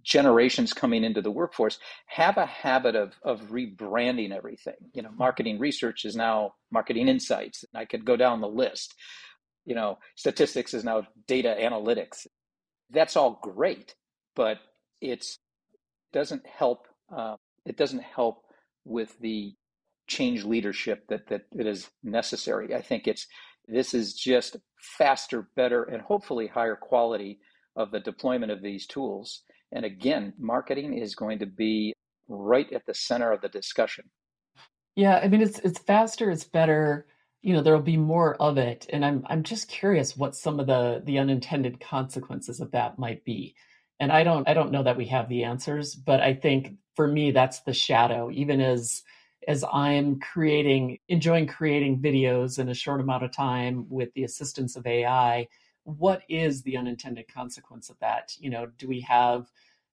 generations 0.04 0.72
coming 0.72 1.04
into 1.04 1.22
the 1.22 1.32
workforce 1.32 1.80
have 2.06 2.38
a 2.38 2.46
habit 2.46 2.96
of 2.96 3.14
of 3.24 3.42
rebranding 3.50 4.32
everything. 4.32 4.76
You 4.94 5.02
know, 5.02 5.12
marketing 5.18 5.58
research 5.58 6.06
is 6.06 6.16
now 6.16 6.54
marketing 6.72 7.08
insights. 7.08 7.66
And 7.74 7.82
I 7.82 7.86
could 7.86 8.06
go 8.06 8.16
down 8.16 8.42
the 8.42 8.48
list. 8.48 8.94
You 9.66 9.76
know, 9.76 9.98
statistics 10.16 10.74
is 10.74 10.84
now 10.84 11.08
data 11.28 11.56
analytics. 11.60 12.28
That's 12.92 13.16
all 13.16 13.40
great, 13.42 13.96
but 14.36 14.58
it's 15.02 15.40
doesn't 16.14 16.46
help. 16.46 16.88
Uh, 17.16 17.36
it 17.66 17.78
doesn't 17.78 18.04
help 18.04 18.44
with 18.86 19.18
the 19.20 19.54
change 20.08 20.44
leadership 20.44 21.06
that 21.10 21.28
that, 21.28 21.42
that 21.54 21.68
is 21.68 21.90
necessary. 22.04 22.76
I 22.76 22.82
think 22.82 23.08
it's 23.08 23.28
this 23.68 23.94
is 23.94 24.14
just 24.14 24.58
faster, 24.98 25.50
better, 25.56 25.84
and 25.84 26.02
hopefully 26.02 26.48
higher 26.48 26.76
quality 26.76 27.40
of 27.76 27.92
the 27.92 28.00
deployment 28.00 28.52
of 28.52 28.62
these 28.62 28.86
tools. 28.86 29.42
And 29.72 29.84
again, 29.84 30.34
marketing 30.38 30.98
is 30.98 31.16
going 31.16 31.40
to 31.40 31.46
be 31.46 31.94
right 32.28 32.72
at 32.72 32.86
the 32.86 32.94
center 32.94 33.32
of 33.32 33.42
the 33.42 33.50
discussion. 33.50 34.06
Yeah, 34.96 35.20
I 35.22 35.28
mean 35.28 35.42
it's 35.42 35.60
it's 35.60 35.80
faster, 35.80 36.30
it's 36.30 36.46
better. 36.46 37.08
You 37.46 37.54
know, 37.54 37.62
there'll 37.62 37.80
be 37.80 37.96
more 37.96 38.36
of 38.42 38.58
it, 38.58 38.88
and 38.92 39.06
I'm 39.06 39.24
I'm 39.30 39.44
just 39.44 39.68
curious 39.68 40.18
what 40.18 40.36
some 40.36 40.60
of 40.60 40.66
the 40.66 41.04
the 41.06 41.20
unintended 41.20 41.80
consequences 41.80 42.60
of 42.60 42.72
that 42.72 42.98
might 42.98 43.24
be. 43.24 43.54
And 44.00 44.12
I 44.12 44.24
don't 44.24 44.50
I 44.50 44.56
don't 44.56 44.72
know 44.72 44.82
that 44.82 44.98
we 44.98 45.06
have 45.10 45.30
the 45.30 45.44
answers, 45.44 45.94
but 45.94 46.22
I 46.22 46.34
think 46.34 46.74
for 46.96 47.08
me 47.08 47.30
that's 47.30 47.60
the 47.60 47.72
shadow. 47.74 48.32
Even 48.32 48.62
as 48.62 49.04
as 49.48 49.64
I'm 49.72 50.20
creating, 50.20 50.98
enjoying 51.08 51.46
creating 51.46 52.02
videos 52.02 52.58
in 52.58 52.68
a 52.68 52.74
short 52.74 53.00
amount 53.00 53.24
of 53.24 53.32
time 53.32 53.86
with 53.90 54.12
the 54.16 54.24
assistance 54.24 54.76
of 54.76 54.88
AI, 54.88 55.48
what 55.84 56.24
is 56.28 56.64
the 56.64 56.78
unintended 56.78 57.28
consequence 57.32 57.92
of 57.92 58.00
that? 58.00 58.34
You 58.40 58.50
know, 58.50 58.66
do 58.80 58.88
we 58.88 59.02
have 59.02 59.52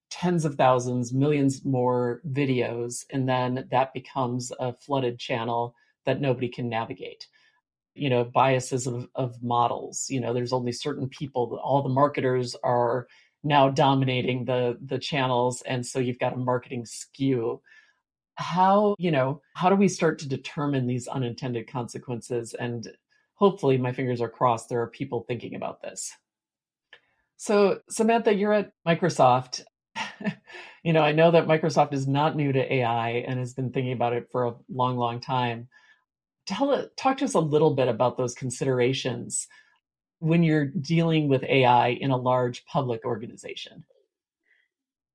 tens 0.09 0.47
of 0.47 0.55
thousands, 0.55 1.13
millions 1.13 1.67
more 1.67 2.23
videos, 2.27 3.05
and 3.11 3.29
then 3.29 3.69
that 3.71 3.93
becomes 3.93 4.53
a 4.59 4.73
flooded 4.73 5.19
channel 5.19 5.75
that 6.05 6.21
nobody 6.21 6.49
can 6.49 6.69
navigate. 6.69 7.27
You 7.95 8.11
know, 8.11 8.25
biases 8.25 8.87
of, 8.87 9.09
of 9.15 9.43
models. 9.43 10.07
You 10.09 10.21
know, 10.21 10.33
there's 10.33 10.53
only 10.53 10.73
certain 10.73 11.09
people, 11.09 11.61
all 11.63 11.83
the 11.83 11.89
marketers 11.89 12.57
are 12.63 13.07
now 13.45 13.69
dominating 13.69 14.45
the 14.45 14.79
the 14.85 14.99
channels, 14.99 15.63
and 15.63 15.85
so 15.85 15.99
you've 15.99 16.19
got 16.19 16.35
a 16.35 16.39
marketing 16.39 16.87
skew. 16.87 17.61
How, 18.37 18.97
you 18.99 19.11
know, 19.11 19.43
how 19.55 19.69
do 19.69 19.77
we 19.77 19.89
start 19.89 20.19
to 20.21 20.29
determine 20.29 20.87
these 20.87 21.07
unintended 21.07 21.71
consequences? 21.71 22.55
And 22.55 22.89
hopefully, 23.35 23.79
my 23.79 23.93
fingers 23.93 24.21
are 24.21 24.29
crossed, 24.29 24.69
there 24.69 24.81
are 24.81 24.87
people 24.89 25.25
thinking 25.29 25.55
about 25.55 25.83
this. 25.83 26.13
So, 27.37 27.81
Samantha, 27.91 28.33
you're 28.33 28.53
at 28.53 28.71
Microsoft. 28.87 29.65
you 30.85 30.93
know, 30.93 31.03
I 31.03 31.13
know 31.13 31.33
that 31.33 31.49
Microsoft 31.49 31.93
is 31.93 32.07
not 32.07 32.37
new 32.37 32.53
to 32.53 32.73
AI 32.75 33.25
and 33.27 33.41
has 33.41 33.53
been 33.53 33.73
thinking 33.73 33.93
about 33.93 34.13
it 34.13 34.29
for 34.31 34.45
a 34.45 34.55
long, 34.69 34.97
long 34.97 35.21
time. 35.21 35.69
Tell 36.47 36.89
talk 36.97 37.19
to 37.19 37.25
us 37.25 37.35
a 37.35 37.41
little 37.41 37.75
bit 37.75 37.89
about 37.89 38.17
those 38.17 38.35
considerations 38.35 39.47
when 40.19 40.43
you're 40.43 40.67
dealing 40.67 41.29
with 41.29 41.45
AI 41.45 41.89
in 41.89 42.11
a 42.11 42.17
large 42.17 42.65
public 42.67 43.05
organization. 43.05 43.85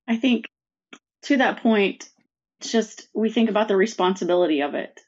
I 0.07 0.17
think 0.17 0.45
to 1.23 1.37
that 1.37 1.61
point, 1.61 2.09
just 2.61 3.07
we 3.13 3.29
think 3.29 3.49
about 3.49 3.67
the 3.67 3.75
responsibility 3.75 4.61
of 4.61 4.73
it, 4.73 4.99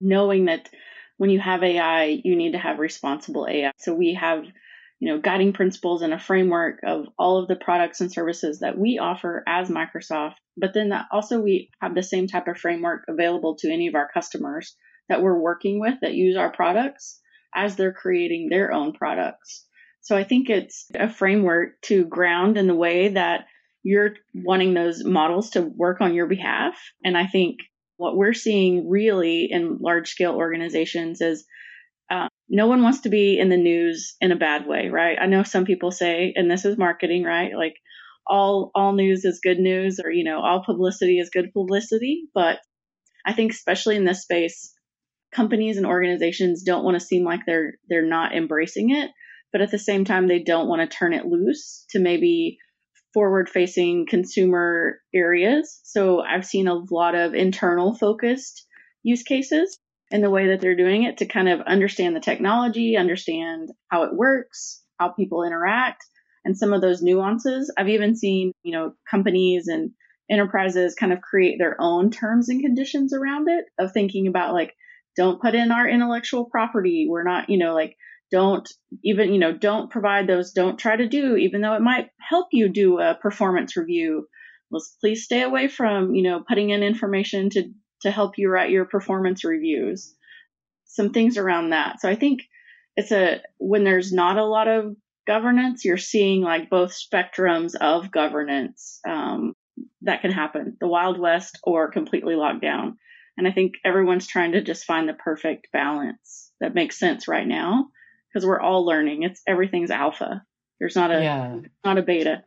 knowing 0.00 0.46
that 0.46 0.68
when 1.16 1.30
you 1.30 1.40
have 1.40 1.62
AI, 1.62 2.20
you 2.22 2.36
need 2.36 2.52
to 2.52 2.58
have 2.58 2.78
responsible 2.78 3.46
AI. 3.48 3.72
So 3.78 3.94
we 3.94 4.14
have 4.14 4.44
you 4.98 5.12
know, 5.12 5.20
guiding 5.20 5.52
principles 5.52 6.02
and 6.02 6.14
a 6.14 6.18
framework 6.18 6.80
of 6.84 7.06
all 7.18 7.38
of 7.38 7.48
the 7.48 7.56
products 7.56 8.00
and 8.00 8.10
services 8.10 8.60
that 8.60 8.78
we 8.78 8.98
offer 8.98 9.42
as 9.46 9.68
Microsoft. 9.68 10.34
But 10.56 10.72
then 10.72 10.88
that 10.88 11.06
also 11.12 11.40
we 11.40 11.70
have 11.80 11.94
the 11.94 12.02
same 12.02 12.26
type 12.26 12.48
of 12.48 12.56
framework 12.56 13.04
available 13.08 13.56
to 13.56 13.70
any 13.70 13.88
of 13.88 13.94
our 13.94 14.08
customers 14.12 14.74
that 15.08 15.22
we're 15.22 15.38
working 15.38 15.80
with 15.80 15.94
that 16.02 16.14
use 16.14 16.36
our 16.36 16.50
products 16.50 17.20
as 17.54 17.76
they're 17.76 17.92
creating 17.92 18.48
their 18.48 18.72
own 18.72 18.92
products. 18.92 19.64
So 20.02 20.16
I 20.16 20.24
think 20.24 20.50
it's 20.50 20.86
a 20.94 21.08
framework 21.08 21.80
to 21.82 22.04
ground 22.04 22.56
in 22.56 22.66
the 22.66 22.74
way 22.74 23.08
that 23.08 23.46
you're 23.82 24.14
wanting 24.34 24.74
those 24.74 25.04
models 25.04 25.50
to 25.50 25.62
work 25.62 26.00
on 26.00 26.14
your 26.14 26.26
behalf. 26.26 26.74
And 27.04 27.16
I 27.16 27.26
think 27.26 27.58
what 27.96 28.16
we're 28.16 28.34
seeing 28.34 28.88
really 28.88 29.48
in 29.50 29.78
large 29.80 30.10
scale 30.10 30.34
organizations 30.34 31.20
is 31.20 31.46
uh, 32.10 32.28
no 32.48 32.66
one 32.66 32.82
wants 32.82 33.00
to 33.00 33.08
be 33.08 33.38
in 33.38 33.48
the 33.48 33.56
news 33.56 34.16
in 34.20 34.32
a 34.32 34.36
bad 34.36 34.66
way, 34.66 34.88
right? 34.88 35.18
I 35.20 35.26
know 35.26 35.42
some 35.42 35.64
people 35.64 35.90
say, 35.90 36.32
and 36.36 36.50
this 36.50 36.64
is 36.64 36.78
marketing, 36.78 37.24
right? 37.24 37.52
Like 37.56 37.74
all 38.26 38.70
all 38.74 38.92
news 38.92 39.24
is 39.24 39.40
good 39.42 39.58
news, 39.58 40.00
or 40.04 40.10
you 40.10 40.24
know, 40.24 40.40
all 40.40 40.64
publicity 40.64 41.18
is 41.18 41.30
good 41.30 41.52
publicity. 41.52 42.28
But 42.34 42.58
I 43.24 43.32
think 43.32 43.52
especially 43.52 43.96
in 43.96 44.04
this 44.04 44.22
space, 44.22 44.72
companies 45.34 45.76
and 45.76 45.86
organizations 45.86 46.62
don't 46.62 46.84
want 46.84 46.98
to 46.98 47.04
seem 47.04 47.24
like 47.24 47.40
they're 47.46 47.74
they're 47.88 48.06
not 48.06 48.34
embracing 48.34 48.90
it, 48.90 49.10
but 49.52 49.60
at 49.60 49.70
the 49.70 49.78
same 49.78 50.04
time, 50.04 50.26
they 50.26 50.42
don't 50.42 50.68
want 50.68 50.88
to 50.88 50.96
turn 50.96 51.12
it 51.12 51.26
loose 51.26 51.84
to 51.90 51.98
maybe 51.98 52.58
forward 53.14 53.48
facing 53.48 54.06
consumer 54.06 55.00
areas. 55.14 55.80
So 55.84 56.20
I've 56.20 56.44
seen 56.44 56.68
a 56.68 56.82
lot 56.90 57.14
of 57.14 57.34
internal 57.34 57.94
focused 57.94 58.66
use 59.02 59.22
cases 59.22 59.78
in 60.10 60.20
the 60.20 60.30
way 60.30 60.48
that 60.48 60.60
they're 60.60 60.76
doing 60.76 61.04
it 61.04 61.18
to 61.18 61.26
kind 61.26 61.48
of 61.48 61.60
understand 61.62 62.14
the 62.14 62.20
technology, 62.20 62.96
understand 62.96 63.70
how 63.88 64.04
it 64.04 64.14
works, 64.14 64.82
how 64.98 65.08
people 65.08 65.44
interact, 65.44 66.04
and 66.44 66.56
some 66.56 66.72
of 66.72 66.80
those 66.80 67.02
nuances. 67.02 67.72
I've 67.76 67.88
even 67.88 68.16
seen, 68.16 68.52
you 68.62 68.72
know, 68.72 68.92
companies 69.10 69.66
and 69.68 69.90
enterprises 70.30 70.94
kind 70.94 71.12
of 71.12 71.20
create 71.20 71.58
their 71.58 71.76
own 71.80 72.10
terms 72.10 72.48
and 72.48 72.60
conditions 72.60 73.14
around 73.14 73.48
it 73.48 73.64
of 73.78 73.92
thinking 73.92 74.26
about 74.26 74.52
like, 74.52 74.74
don't 75.16 75.40
put 75.40 75.54
in 75.54 75.72
our 75.72 75.88
intellectual 75.88 76.44
property. 76.44 77.06
We're 77.08 77.24
not, 77.24 77.48
you 77.48 77.58
know, 77.58 77.74
like, 77.74 77.96
don't 78.30 78.68
even, 79.04 79.32
you 79.32 79.38
know, 79.38 79.56
don't 79.56 79.90
provide 79.90 80.26
those, 80.26 80.52
don't 80.52 80.78
try 80.78 80.96
to 80.96 81.08
do, 81.08 81.36
even 81.36 81.60
though 81.60 81.74
it 81.74 81.82
might 81.82 82.08
help 82.18 82.48
you 82.52 82.68
do 82.68 82.98
a 82.98 83.16
performance 83.20 83.76
review. 83.76 84.26
Let's 84.70 84.96
please 85.00 85.24
stay 85.24 85.42
away 85.42 85.68
from, 85.68 86.14
you 86.14 86.22
know, 86.24 86.42
putting 86.46 86.70
in 86.70 86.82
information 86.82 87.50
to 87.50 87.70
to 88.02 88.10
help 88.10 88.36
you 88.36 88.50
write 88.50 88.70
your 88.70 88.84
performance 88.84 89.44
reviews. 89.44 90.14
Some 90.84 91.10
things 91.10 91.38
around 91.38 91.70
that. 91.70 92.00
So 92.00 92.08
I 92.08 92.16
think 92.16 92.42
it's 92.96 93.12
a 93.12 93.42
when 93.58 93.84
there's 93.84 94.12
not 94.12 94.38
a 94.38 94.44
lot 94.44 94.68
of 94.68 94.96
governance, 95.26 95.84
you're 95.84 95.96
seeing 95.96 96.42
like 96.42 96.70
both 96.70 96.96
spectrums 96.96 97.74
of 97.74 98.10
governance 98.10 99.00
um, 99.08 99.54
that 100.02 100.22
can 100.22 100.32
happen: 100.32 100.76
the 100.80 100.88
Wild 100.88 101.18
West 101.18 101.58
or 101.62 101.90
completely 101.90 102.34
locked 102.34 102.62
down. 102.62 102.96
And 103.36 103.46
I 103.46 103.52
think 103.52 103.74
everyone's 103.84 104.26
trying 104.26 104.52
to 104.52 104.62
just 104.62 104.84
find 104.84 105.08
the 105.08 105.14
perfect 105.14 105.68
balance 105.72 106.50
that 106.60 106.74
makes 106.74 106.98
sense 106.98 107.28
right 107.28 107.46
now 107.46 107.88
because 108.28 108.46
we're 108.46 108.60
all 108.60 108.84
learning. 108.84 109.22
It's 109.22 109.42
everything's 109.46 109.90
alpha. 109.90 110.42
There's 110.78 110.96
not 110.96 111.10
a 111.10 111.22
yeah. 111.22 111.60
not 111.84 111.98
a 111.98 112.02
beta. 112.02 112.44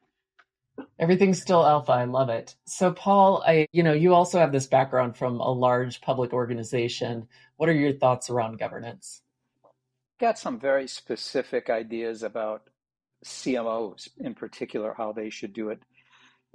Everything's 0.98 1.42
still 1.42 1.66
alpha. 1.66 1.92
I 1.92 2.06
love 2.06 2.30
it. 2.30 2.56
So, 2.66 2.94
Paul, 2.94 3.44
I, 3.46 3.68
you 3.74 3.84
know, 3.84 3.92
you 3.94 4.14
also 4.14 4.40
have 4.40 4.52
this 4.52 4.68
background 4.68 5.18
from 5.18 5.40
a 5.40 5.52
large 5.52 6.00
public 6.00 6.32
organization. 6.32 7.28
What 7.58 7.70
are 7.70 7.74
your 7.74 7.94
thoughts 7.94 8.30
around 8.30 8.60
governance? 8.60 9.22
Got 10.20 10.40
some 10.40 10.60
very 10.60 10.88
specific 10.88 11.70
ideas 11.70 12.24
about 12.24 12.70
CMOs 13.26 14.10
in 14.20 14.36
particular, 14.36 14.94
how 14.96 15.12
they 15.12 15.30
should 15.30 15.54
do 15.54 15.70
it. 15.70 15.82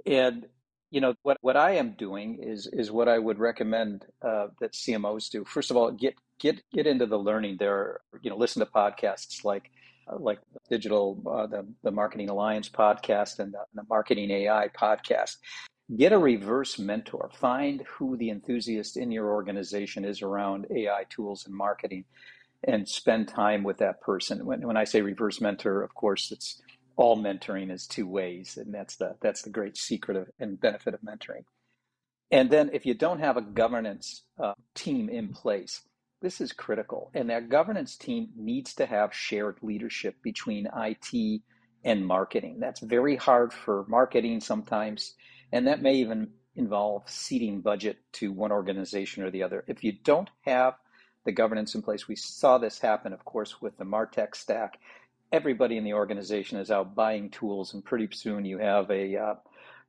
And 0.05 0.47
you 0.95 1.01
know 1.01 1.13
what 1.23 1.37
what 1.41 1.57
I 1.57 1.71
am 1.71 1.91
doing 1.97 2.39
is 2.41 2.67
is 2.71 2.89
what 2.89 3.09
I 3.09 3.19
would 3.19 3.37
recommend 3.37 4.05
uh, 4.21 4.47
that 4.61 4.71
CMOs 4.71 5.29
do. 5.29 5.43
First 5.43 5.69
of 5.69 5.75
all, 5.75 5.91
get 5.91 6.15
get 6.39 6.61
get 6.71 6.87
into 6.87 7.05
the 7.05 7.19
learning. 7.19 7.57
There, 7.59 7.99
you 8.21 8.29
know, 8.29 8.37
listen 8.37 8.61
to 8.61 8.71
podcasts 8.71 9.43
like 9.43 9.71
uh, 10.07 10.17
like 10.17 10.39
digital, 10.69 11.21
uh, 11.29 11.47
the, 11.47 11.67
the 11.83 11.91
Marketing 11.91 12.29
Alliance 12.29 12.69
podcast 12.69 13.39
and 13.39 13.53
the, 13.53 13.65
the 13.73 13.83
Marketing 13.89 14.31
AI 14.31 14.69
podcast. 14.69 15.35
Get 15.97 16.13
a 16.13 16.17
reverse 16.17 16.79
mentor. 16.79 17.29
Find 17.33 17.81
who 17.81 18.15
the 18.15 18.29
enthusiast 18.29 18.95
in 18.95 19.11
your 19.11 19.33
organization 19.33 20.05
is 20.05 20.21
around 20.21 20.65
AI 20.71 21.03
tools 21.09 21.45
and 21.45 21.53
marketing 21.53 22.05
and 22.63 22.87
spend 22.87 23.27
time 23.27 23.63
with 23.63 23.79
that 23.79 23.99
person. 23.99 24.45
When, 24.45 24.65
when 24.65 24.77
I 24.77 24.85
say 24.85 25.01
reverse 25.01 25.41
mentor, 25.41 25.83
of 25.83 25.93
course, 25.93 26.31
it's 26.31 26.61
all 26.97 27.17
mentoring 27.17 27.71
is 27.71 27.87
two 27.87 28.07
ways, 28.07 28.57
and 28.57 28.73
that's 28.73 28.95
the 28.95 29.15
that's 29.21 29.41
the 29.41 29.49
great 29.49 29.77
secret 29.77 30.17
of, 30.17 30.27
and 30.39 30.59
benefit 30.59 30.93
of 30.93 31.01
mentoring. 31.01 31.43
And 32.31 32.49
then, 32.49 32.71
if 32.73 32.85
you 32.85 32.93
don't 32.93 33.19
have 33.19 33.37
a 33.37 33.41
governance 33.41 34.23
uh, 34.39 34.53
team 34.73 35.09
in 35.09 35.29
place, 35.29 35.81
this 36.21 36.41
is 36.41 36.53
critical. 36.53 37.11
And 37.13 37.29
that 37.29 37.49
governance 37.49 37.95
team 37.95 38.29
needs 38.35 38.73
to 38.75 38.85
have 38.85 39.13
shared 39.13 39.59
leadership 39.61 40.15
between 40.23 40.67
IT 40.75 41.41
and 41.83 42.05
marketing. 42.05 42.59
That's 42.59 42.79
very 42.79 43.15
hard 43.15 43.53
for 43.53 43.85
marketing 43.87 44.41
sometimes. 44.41 45.13
And 45.51 45.67
that 45.67 45.83
may 45.83 45.95
even 45.95 46.29
involve 46.55 47.07
ceding 47.07 47.61
budget 47.61 47.97
to 48.13 48.31
one 48.31 48.51
organization 48.51 49.23
or 49.23 49.29
the 49.29 49.43
other. 49.43 49.63
If 49.67 49.83
you 49.83 49.91
don't 49.91 50.29
have 50.41 50.73
the 51.25 51.31
governance 51.31 51.75
in 51.75 51.83
place, 51.83 52.07
we 52.07 52.15
saw 52.15 52.57
this 52.57 52.79
happen, 52.79 53.13
of 53.13 53.23
course, 53.23 53.61
with 53.61 53.77
the 53.77 53.85
Martech 53.85 54.35
stack. 54.35 54.79
Everybody 55.35 55.75
in 55.75 55.83
the 55.83 55.95
organization 55.95 56.59
is 56.59 56.71
out 56.71 56.95
buying 56.95 57.29
tools, 57.29 57.73
and 57.73 57.83
pretty 57.83 58.07
soon 58.13 58.45
you 58.45 58.57
have 58.57 58.89
a 58.89 59.17
uh, 59.17 59.35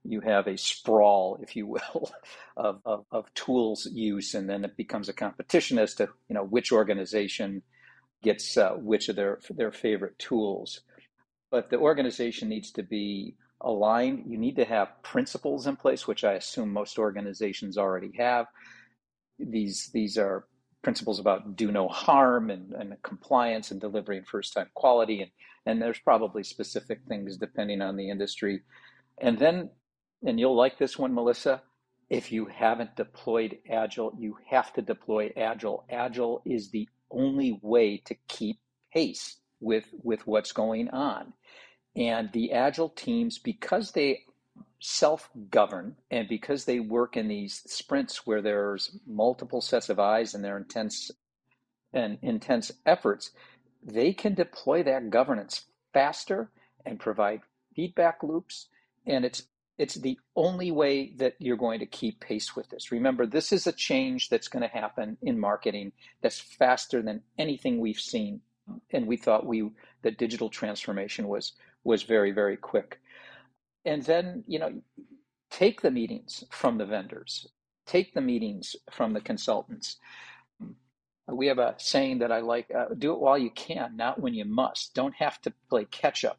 you 0.02 0.20
have 0.20 0.48
a 0.48 0.58
sprawl, 0.58 1.38
if 1.40 1.54
you 1.54 1.68
will, 1.68 2.10
of, 2.56 2.80
of, 2.84 3.04
of, 3.12 3.32
tools 3.34 3.86
use, 3.92 4.34
and 4.34 4.50
then 4.50 4.64
it 4.64 4.76
becomes 4.76 5.08
a 5.08 5.12
competition 5.12 5.78
as 5.78 5.94
to 5.94 6.08
you 6.28 6.34
know 6.34 6.42
which 6.42 6.72
organization 6.72 7.62
gets 8.24 8.56
uh, 8.56 8.70
which 8.70 9.08
of 9.08 9.14
their 9.14 9.38
their 9.50 9.70
favorite 9.70 10.18
tools. 10.18 10.80
But 11.52 11.70
the 11.70 11.78
organization 11.78 12.48
needs 12.48 12.72
to 12.72 12.82
be 12.82 13.36
aligned. 13.60 14.24
You 14.26 14.38
need 14.38 14.56
to 14.56 14.64
have 14.64 15.00
principles 15.04 15.68
in 15.68 15.76
place, 15.76 16.08
which 16.08 16.24
I 16.24 16.32
assume 16.32 16.72
most 16.72 16.98
organizations 16.98 17.78
already 17.78 18.10
have. 18.18 18.46
These 19.38 19.90
these 19.94 20.18
are 20.18 20.48
principles 20.86 21.18
about 21.18 21.56
do 21.56 21.72
no 21.72 21.88
harm 21.88 22.50
and, 22.50 22.72
and 22.72 22.96
compliance 23.02 23.72
and 23.72 23.80
delivering 23.80 24.22
first 24.24 24.54
time 24.54 24.68
quality 24.74 25.22
and 25.22 25.30
and 25.68 25.82
there's 25.82 25.98
probably 25.98 26.44
specific 26.44 27.00
things 27.08 27.36
depending 27.36 27.82
on 27.82 27.96
the 27.96 28.08
industry 28.08 28.62
and 29.20 29.38
then 29.38 29.70
and 30.24 30.40
you'll 30.40 30.56
like 30.56 30.78
this 30.78 30.98
one, 30.98 31.14
Melissa. 31.14 31.62
If 32.08 32.32
you 32.32 32.46
haven't 32.46 32.96
deployed 32.96 33.58
Agile, 33.70 34.14
you 34.18 34.36
have 34.48 34.72
to 34.74 34.82
deploy 34.82 35.32
Agile. 35.36 35.84
Agile 35.90 36.42
is 36.44 36.70
the 36.70 36.88
only 37.10 37.58
way 37.62 37.98
to 38.06 38.16
keep 38.28 38.58
pace 38.92 39.36
with, 39.60 39.84
with 40.02 40.26
what's 40.26 40.52
going 40.52 40.90
on. 40.90 41.32
And 41.96 42.30
the 42.32 42.52
Agile 42.52 42.90
teams, 42.90 43.38
because 43.38 43.92
they 43.92 44.24
self 44.80 45.30
govern 45.50 45.96
and 46.10 46.28
because 46.28 46.64
they 46.64 46.80
work 46.80 47.16
in 47.16 47.28
these 47.28 47.62
sprints 47.66 48.26
where 48.26 48.42
there's 48.42 48.98
multiple 49.06 49.60
sets 49.60 49.88
of 49.88 49.98
eyes 49.98 50.34
and 50.34 50.44
they're 50.44 50.58
intense 50.58 51.10
and 51.92 52.18
intense 52.22 52.72
efforts, 52.84 53.30
they 53.82 54.12
can 54.12 54.34
deploy 54.34 54.82
that 54.82 55.10
governance 55.10 55.66
faster 55.92 56.50
and 56.84 57.00
provide 57.00 57.40
feedback 57.74 58.22
loops. 58.22 58.68
And 59.06 59.24
it's 59.24 59.44
it's 59.78 59.94
the 59.94 60.18
only 60.34 60.70
way 60.70 61.12
that 61.16 61.34
you're 61.38 61.56
going 61.56 61.80
to 61.80 61.86
keep 61.86 62.20
pace 62.20 62.56
with 62.56 62.68
this. 62.70 62.90
Remember, 62.90 63.26
this 63.26 63.52
is 63.52 63.66
a 63.66 63.72
change 63.72 64.30
that's 64.30 64.48
going 64.48 64.62
to 64.62 64.68
happen 64.74 65.18
in 65.20 65.38
marketing 65.38 65.92
that's 66.22 66.40
faster 66.40 67.02
than 67.02 67.22
anything 67.38 67.78
we've 67.78 68.00
seen. 68.00 68.40
And 68.90 69.06
we 69.06 69.18
thought 69.18 69.46
we 69.46 69.70
that 70.02 70.18
digital 70.18 70.48
transformation 70.48 71.28
was 71.28 71.52
was 71.84 72.02
very, 72.02 72.32
very 72.32 72.56
quick. 72.56 73.00
And 73.86 74.04
then, 74.04 74.44
you 74.48 74.60
know, 74.60 74.82
take 75.50 75.82
the 75.82 75.92
meetings 75.92 76.44
from 76.50 76.78
the 76.78 76.86
vendors, 76.86 77.48
take 77.86 78.14
the 78.14 78.22
meetings 78.22 78.76
from 78.92 79.14
the 79.14 79.22
consultants. 79.22 79.98
We 81.28 81.48
have 81.48 81.58
a 81.58 81.76
saying 81.78 82.20
that 82.20 82.32
I 82.32 82.40
like 82.40 82.68
uh, 82.76 82.94
do 82.98 83.14
it 83.14 83.20
while 83.20 83.38
you 83.38 83.50
can, 83.50 83.96
not 83.96 84.20
when 84.20 84.34
you 84.34 84.44
must. 84.46 84.94
Don't 84.94 85.14
have 85.16 85.40
to 85.42 85.54
play 85.70 85.86
catch 85.86 86.24
up 86.24 86.38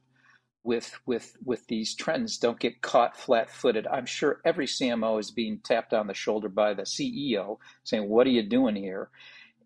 with 0.63 0.99
with 1.07 1.38
with 1.45 1.67
these 1.67 1.95
trends 1.95 2.38
don't 2.38 2.60
get 2.60 2.81
caught 2.83 3.17
flat-footed 3.17 3.88
i'm 3.88 4.05
sure 4.05 4.41
every 4.45 4.67
cmo 4.67 5.19
is 5.19 5.31
being 5.31 5.60
tapped 5.63 5.93
on 5.93 6.07
the 6.07 6.13
shoulder 6.13 6.49
by 6.49 6.73
the 6.73 6.83
ceo 6.83 7.57
saying 7.86 8.10
what 8.10 8.27
are 8.27 8.31
you 8.31 8.43
doing 8.43 8.75
here 8.75 9.10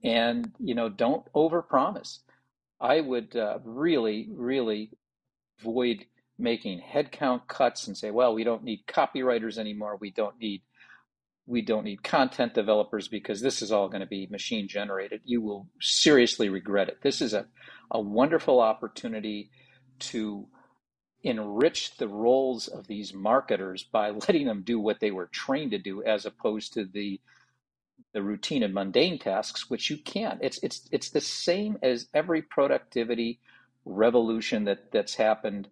and 0.04 0.54
you 0.60 0.76
know 0.76 0.89
don't 0.89 1.26
overpromise 1.34 2.20
i 2.82 3.02
would 3.02 3.36
uh, 3.36 3.60
really 3.65 4.30
really 4.34 4.91
avoid 5.60 6.06
making 6.41 6.82
headcount 6.82 7.47
cuts 7.47 7.88
and 7.88 7.97
say 7.97 8.12
well 8.12 8.34
we 8.34 8.43
don't 8.43 8.63
need 8.63 8.84
copywriters 8.88 9.58
anymore. 9.58 9.97
We 9.99 10.12
don't 10.12 10.39
need 10.39 10.62
we 11.47 11.62
don't 11.62 11.84
need 11.84 12.04
content 12.04 12.54
developers 12.54 13.08
because 13.08 13.41
this 13.41 13.62
is 13.62 13.71
all 13.71 13.89
going 13.89 14.01
to 14.01 14.08
be 14.08 14.27
machine 14.27 14.67
generated. 14.67 15.21
You 15.25 15.41
will 15.41 15.67
seriously 15.82 16.49
regret 16.49 16.88
it. 16.88 16.99
This 17.01 17.21
is 17.21 17.34
a, 17.34 17.45
a 17.89 17.99
wonderful 17.99 18.60
opportunity 18.62 19.49
to 19.99 20.47
enrich 21.23 21.97
the 21.97 22.08
roles 22.08 22.67
of 22.67 22.88
these 22.88 23.13
marketers 23.13 23.84
by 23.84 24.10
letting 24.27 24.47
them 24.47 24.63
do 24.63 24.80
what 24.80 24.99
they 24.99 25.12
were 25.12 25.27
trained 25.27 25.71
to 25.71 25.77
do 25.77 26.04
as 26.04 26.25
opposed 26.25 26.73
to 26.73 26.86
the 26.86 27.19
the 28.13 28.21
routine 28.21 28.63
and 28.63 28.73
mundane 28.73 29.17
tasks 29.17 29.69
which 29.69 29.89
you 29.89 29.97
can 29.97 30.38
it's 30.41 30.60
it's 30.63 30.89
it's 30.91 31.12
the 31.12 31.21
same 31.21 31.77
as 31.82 32.08
every 32.13 32.41
productivity 32.41 33.39
revolution 33.86 34.65
that 34.65 34.91
that's 34.91 35.15
happened 35.15 35.69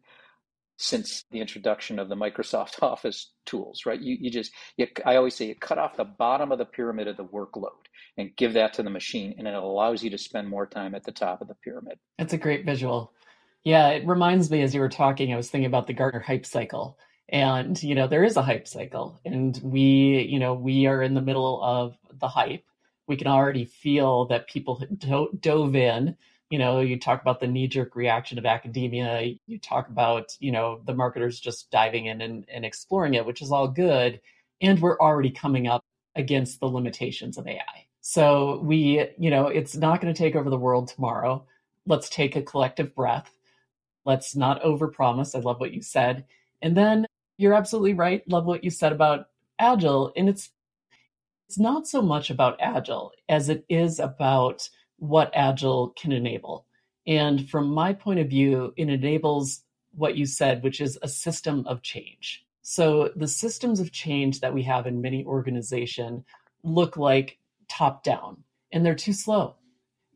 since 0.82 1.26
the 1.30 1.42
introduction 1.42 2.00
of 2.00 2.08
the 2.08 2.16
Microsoft 2.16 2.82
Office 2.82 3.32
tools, 3.46 3.86
right? 3.86 4.00
You, 4.00 4.18
you 4.20 4.32
just, 4.32 4.52
you, 4.78 4.88
I 5.06 5.18
always 5.18 5.36
say 5.36 5.48
you 5.48 5.56
cut 5.56 5.78
off 5.78 5.98
the 5.98 6.06
bottom 6.06 6.54
of 6.54 6.58
the 6.58 6.66
pyramid 6.66 7.08
of 7.10 7.18
the 7.18 7.26
workload 7.26 7.86
and 8.18 8.36
give 8.38 8.54
that 8.54 8.74
to 8.74 8.84
the 8.84 8.90
machine, 8.90 9.36
and 9.38 9.48
it 9.48 9.54
allows 9.54 10.02
you 10.02 10.10
to 10.10 10.18
spend 10.18 10.48
more 10.48 10.66
time 10.66 10.96
at 10.96 11.04
the 11.04 11.12
top 11.12 11.42
of 11.42 11.50
the 11.50 11.56
pyramid. 11.56 12.00
That's 12.18 12.34
a 12.34 12.38
great 12.38 12.66
visual. 12.66 13.14
Yeah, 13.66 13.90
it 13.90 14.08
reminds 14.08 14.50
me 14.50 14.62
as 14.62 14.74
you 14.74 14.80
were 14.80 14.90
talking, 14.90 15.34
I 15.34 15.38
was 15.38 15.50
thinking 15.50 15.66
about 15.68 15.86
the 15.86 15.94
Gartner 15.94 16.22
hype 16.22 16.46
cycle. 16.46 16.98
And, 17.28 17.82
you 17.84 17.94
know, 17.94 18.08
there 18.08 18.24
is 18.24 18.38
a 18.38 18.42
hype 18.42 18.68
cycle. 18.68 19.20
And 19.26 19.60
we, 19.62 20.28
you 20.30 20.40
know, 20.40 20.54
we 20.54 20.88
are 20.88 21.04
in 21.04 21.14
the 21.14 21.22
middle 21.22 21.62
of 21.62 21.96
the 22.20 22.30
hype. 22.30 22.64
We 23.06 23.18
can 23.18 23.28
already 23.28 23.66
feel 23.66 24.26
that 24.28 24.48
people 24.48 24.82
do- 24.98 25.38
dove 25.40 25.76
in. 25.76 26.16
You 26.50 26.60
know, 26.60 26.80
you 26.82 27.00
talk 27.00 27.22
about 27.22 27.40
the 27.40 27.48
knee 27.48 27.68
jerk 27.68 27.96
reaction 27.96 28.38
of 28.38 28.46
academia. 28.46 29.36
You 29.46 29.60
talk 29.60 29.90
about, 29.90 30.36
you 30.40 30.52
know, 30.52 30.82
the 30.86 30.94
marketers 30.94 31.40
just 31.40 31.70
diving 31.72 32.08
in 32.08 32.22
and, 32.22 32.46
and 32.52 32.66
exploring 32.66 33.14
it, 33.14 33.26
which 33.26 33.42
is 33.42 33.52
all 33.52 33.68
good. 33.68 34.20
And 34.62 34.80
we're 34.82 35.00
already 35.00 35.32
coming 35.32 35.68
up 35.68 35.84
against 36.16 36.60
the 36.60 36.68
limitations 36.68 37.38
of 37.38 37.48
AI. 37.48 37.86
So 38.02 38.62
we, 38.64 39.08
you 39.20 39.30
know, 39.30 39.48
it's 39.48 39.76
not 39.76 40.02
going 40.02 40.14
to 40.14 40.18
take 40.18 40.36
over 40.36 40.50
the 40.50 40.58
world 40.58 40.88
tomorrow. 40.88 41.46
Let's 41.86 42.10
take 42.10 42.36
a 42.36 42.42
collective 42.42 42.96
breath 42.96 43.32
Let's 44.10 44.36
not 44.36 44.64
overpromise. 44.64 45.36
I 45.36 45.40
love 45.40 45.60
what 45.60 45.74
you 45.74 45.84
said. 45.84 46.26
And 46.64 46.76
then 46.76 47.06
you're 47.38 47.54
absolutely 47.54 47.94
right. 47.94 48.28
Love 48.28 48.46
what 48.46 48.64
you 48.64 48.72
said 48.72 48.92
about 48.92 49.28
agile. 49.60 50.12
And 50.16 50.28
it's 50.28 50.50
it's 51.48 51.60
not 51.60 51.88
so 51.88 52.02
much 52.02 52.32
about 52.32 52.60
agile 52.60 53.12
as 53.28 53.50
it 53.50 53.66
is 53.70 54.00
about 54.00 54.68
what 55.00 55.32
agile 55.34 55.90
can 56.00 56.12
enable. 56.12 56.66
And 57.08 57.50
from 57.50 57.70
my 57.70 57.94
point 57.94 58.20
of 58.20 58.30
view, 58.30 58.74
it 58.78 58.90
enables 58.90 59.64
what 59.96 60.16
you 60.16 60.26
said, 60.26 60.64
which 60.64 60.82
is 60.82 61.00
a 61.02 61.08
system 61.08 61.66
of 61.66 61.82
change. 61.82 62.46
So 62.62 63.12
the 63.16 63.28
systems 63.28 63.80
of 63.80 63.92
change 63.92 64.42
that 64.42 64.54
we 64.54 64.64
have 64.64 64.86
in 64.86 65.02
many 65.02 65.26
organizations 65.26 66.24
look 66.64 66.98
like 66.98 67.40
top 67.68 68.04
down 68.04 68.44
and 68.72 68.86
they're 68.86 68.96
too 68.96 69.14
slow 69.14 69.56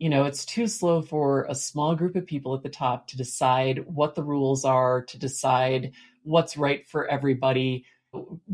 you 0.03 0.09
know, 0.09 0.25
it's 0.25 0.45
too 0.45 0.67
slow 0.67 1.01
for 1.01 1.45
a 1.47 1.55
small 1.55 1.95
group 1.95 2.17
of 2.17 2.25
people 2.25 2.53
at 2.53 2.61
the 2.61 2.67
top 2.67 3.07
to 3.07 3.17
decide 3.17 3.85
what 3.87 4.15
the 4.15 4.23
rules 4.23 4.65
are, 4.65 5.03
to 5.03 5.17
decide 5.17 5.93
what's 6.23 6.57
right 6.57 6.85
for 6.87 7.07
everybody, 7.07 7.85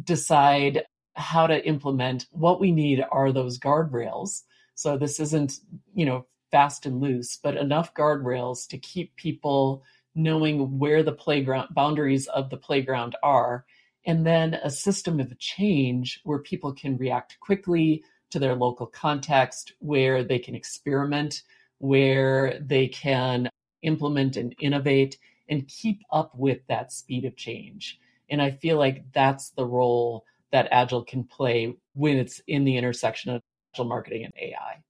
decide 0.04 0.84
how 1.15 1.48
to 1.48 1.65
implement. 1.65 2.28
What 2.30 2.60
we 2.60 2.72
need 2.72 3.04
are 3.12 3.32
those 3.32 3.58
guardrails. 3.58 4.44
So 4.80 4.98
this 4.98 5.20
isn't, 5.20 5.60
you 5.94 6.06
know, 6.06 6.26
fast 6.52 6.86
and 6.86 7.02
loose, 7.02 7.36
but 7.36 7.58
enough 7.58 7.94
guardrails 7.94 8.65
to 8.70 8.78
keep 8.78 9.13
people 9.18 9.84
knowing 10.15 10.80
where 10.80 11.04
the 11.04 11.12
playground 11.12 11.76
boundaries 11.76 12.28
of 12.28 12.50
the 12.50 12.56
playground 12.56 13.18
are. 13.22 13.65
And 14.06 14.26
then 14.26 14.54
a 14.54 14.72
system 14.72 15.20
of 15.20 15.38
change 15.38 16.22
where 16.24 16.39
people 16.39 16.72
can 16.72 16.96
react 16.96 17.38
quickly, 17.42 18.06
to 18.30 18.39
their 18.39 18.56
local 18.56 18.86
context, 18.86 19.74
where 19.80 20.24
they 20.24 20.39
can 20.39 20.56
experiment, 20.56 21.44
where 21.80 22.58
they 22.62 22.88
can 22.88 23.50
implement 23.82 24.38
and 24.38 24.56
innovate 24.62 25.18
and 25.50 25.68
keep 25.68 26.04
up 26.10 26.34
with 26.36 26.60
that 26.70 26.94
speed 26.94 27.26
of 27.26 27.36
change. 27.36 28.00
And 28.30 28.42
I 28.42 28.52
feel 28.52 28.78
like 28.78 29.12
that's 29.12 29.50
the 29.50 29.65
role 29.65 30.24
that 30.54 30.70
Agile 30.72 31.04
can 31.04 31.26
play 31.26 31.76
when 31.96 32.15
it's 32.15 32.42
in 32.48 32.63
the 32.63 32.78
intersection 32.78 33.32
of 33.34 33.42
Agile 33.80 33.88
marketing 33.88 34.26
and 34.26 34.34
AI. 34.38 34.84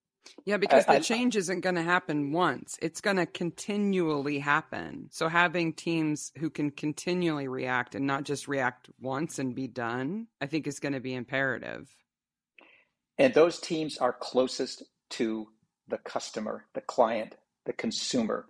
Yeah, 0.45 0.57
because 0.57 0.85
the 0.85 0.99
change 0.99 1.35
isn't 1.35 1.61
going 1.61 1.75
to 1.75 1.83
happen 1.83 2.31
once. 2.31 2.77
It's 2.81 3.01
going 3.01 3.17
to 3.17 3.25
continually 3.25 4.39
happen. 4.39 5.07
So 5.11 5.27
having 5.27 5.73
teams 5.73 6.31
who 6.37 6.49
can 6.49 6.71
continually 6.71 7.47
react 7.47 7.95
and 7.95 8.05
not 8.05 8.23
just 8.23 8.47
react 8.47 8.89
once 8.99 9.39
and 9.39 9.53
be 9.53 9.67
done, 9.67 10.27
I 10.41 10.45
think 10.45 10.65
is 10.65 10.79
going 10.79 10.93
to 10.93 10.99
be 10.99 11.13
imperative. 11.13 11.89
And 13.17 13.33
those 13.33 13.59
teams 13.59 13.97
are 13.97 14.13
closest 14.13 14.83
to 15.11 15.47
the 15.87 15.97
customer, 15.97 16.65
the 16.73 16.81
client, 16.81 17.35
the 17.65 17.73
consumer. 17.73 18.45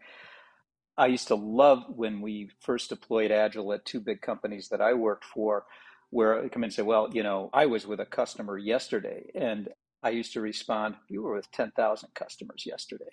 I 0.97 1.07
used 1.07 1.29
to 1.29 1.35
love 1.35 1.83
when 1.87 2.21
we 2.21 2.51
first 2.59 2.89
deployed 2.89 3.31
Agile 3.31 3.73
at 3.73 3.85
two 3.85 4.01
big 4.01 4.21
companies 4.21 4.69
that 4.69 4.81
I 4.81 4.93
worked 4.93 5.25
for, 5.25 5.65
where 6.11 6.43
I 6.43 6.49
come 6.49 6.63
in 6.63 6.67
and 6.67 6.73
say, 6.73 6.81
Well, 6.81 7.09
you 7.11 7.23
know, 7.23 7.49
I 7.53 7.65
was 7.67 7.87
with 7.87 7.99
a 7.99 8.05
customer 8.05 8.57
yesterday. 8.57 9.31
And 9.33 9.69
I 10.01 10.09
used 10.09 10.33
to 10.33 10.41
respond, 10.41 10.95
You 11.07 11.23
were 11.23 11.35
with 11.35 11.51
10,000 11.51 12.09
customers 12.13 12.65
yesterday. 12.65 13.05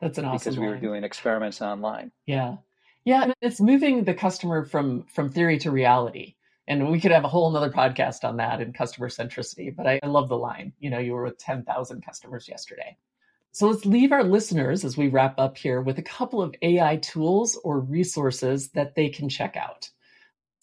That's 0.00 0.18
an 0.18 0.24
awesome 0.24 0.38
Because 0.38 0.58
we 0.58 0.66
line. 0.66 0.74
were 0.74 0.80
doing 0.80 1.04
experiments 1.04 1.62
online. 1.62 2.12
Yeah. 2.26 2.56
Yeah. 3.04 3.32
It's 3.40 3.60
moving 3.60 4.04
the 4.04 4.14
customer 4.14 4.64
from, 4.64 5.04
from 5.04 5.28
theory 5.28 5.58
to 5.58 5.70
reality 5.70 6.34
and 6.68 6.90
we 6.90 7.00
could 7.00 7.10
have 7.10 7.24
a 7.24 7.28
whole 7.28 7.50
another 7.50 7.70
podcast 7.70 8.24
on 8.24 8.36
that 8.36 8.60
and 8.60 8.74
customer 8.74 9.08
centricity 9.08 9.74
but 9.74 9.86
I, 9.86 10.00
I 10.02 10.06
love 10.06 10.28
the 10.28 10.38
line 10.38 10.72
you 10.78 10.90
know 10.90 10.98
you 10.98 11.12
were 11.12 11.24
with 11.24 11.38
10000 11.38 12.04
customers 12.04 12.48
yesterday 12.48 12.96
so 13.52 13.68
let's 13.68 13.84
leave 13.84 14.12
our 14.12 14.24
listeners 14.24 14.84
as 14.84 14.96
we 14.96 15.08
wrap 15.08 15.38
up 15.38 15.58
here 15.58 15.80
with 15.80 15.98
a 15.98 16.02
couple 16.02 16.42
of 16.42 16.54
ai 16.62 16.96
tools 16.96 17.58
or 17.64 17.80
resources 17.80 18.70
that 18.70 18.94
they 18.94 19.08
can 19.08 19.28
check 19.28 19.56
out 19.56 19.90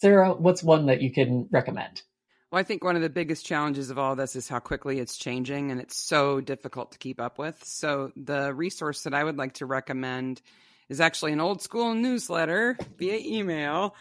sarah 0.00 0.32
what's 0.32 0.62
one 0.62 0.86
that 0.86 1.02
you 1.02 1.12
can 1.12 1.48
recommend 1.50 2.02
well, 2.50 2.60
I 2.60 2.64
think 2.64 2.82
one 2.82 2.96
of 2.96 3.02
the 3.02 3.10
biggest 3.10 3.46
challenges 3.46 3.90
of 3.90 3.98
all 3.98 4.16
this 4.16 4.34
is 4.34 4.48
how 4.48 4.58
quickly 4.58 4.98
it's 4.98 5.16
changing 5.16 5.70
and 5.70 5.80
it's 5.80 5.96
so 5.96 6.40
difficult 6.40 6.92
to 6.92 6.98
keep 6.98 7.20
up 7.20 7.38
with. 7.38 7.62
So, 7.64 8.10
the 8.16 8.52
resource 8.52 9.04
that 9.04 9.14
I 9.14 9.22
would 9.22 9.36
like 9.36 9.54
to 9.54 9.66
recommend 9.66 10.42
is 10.88 11.00
actually 11.00 11.32
an 11.32 11.40
old 11.40 11.62
school 11.62 11.94
newsletter 11.94 12.76
via 12.98 13.18
email 13.18 13.94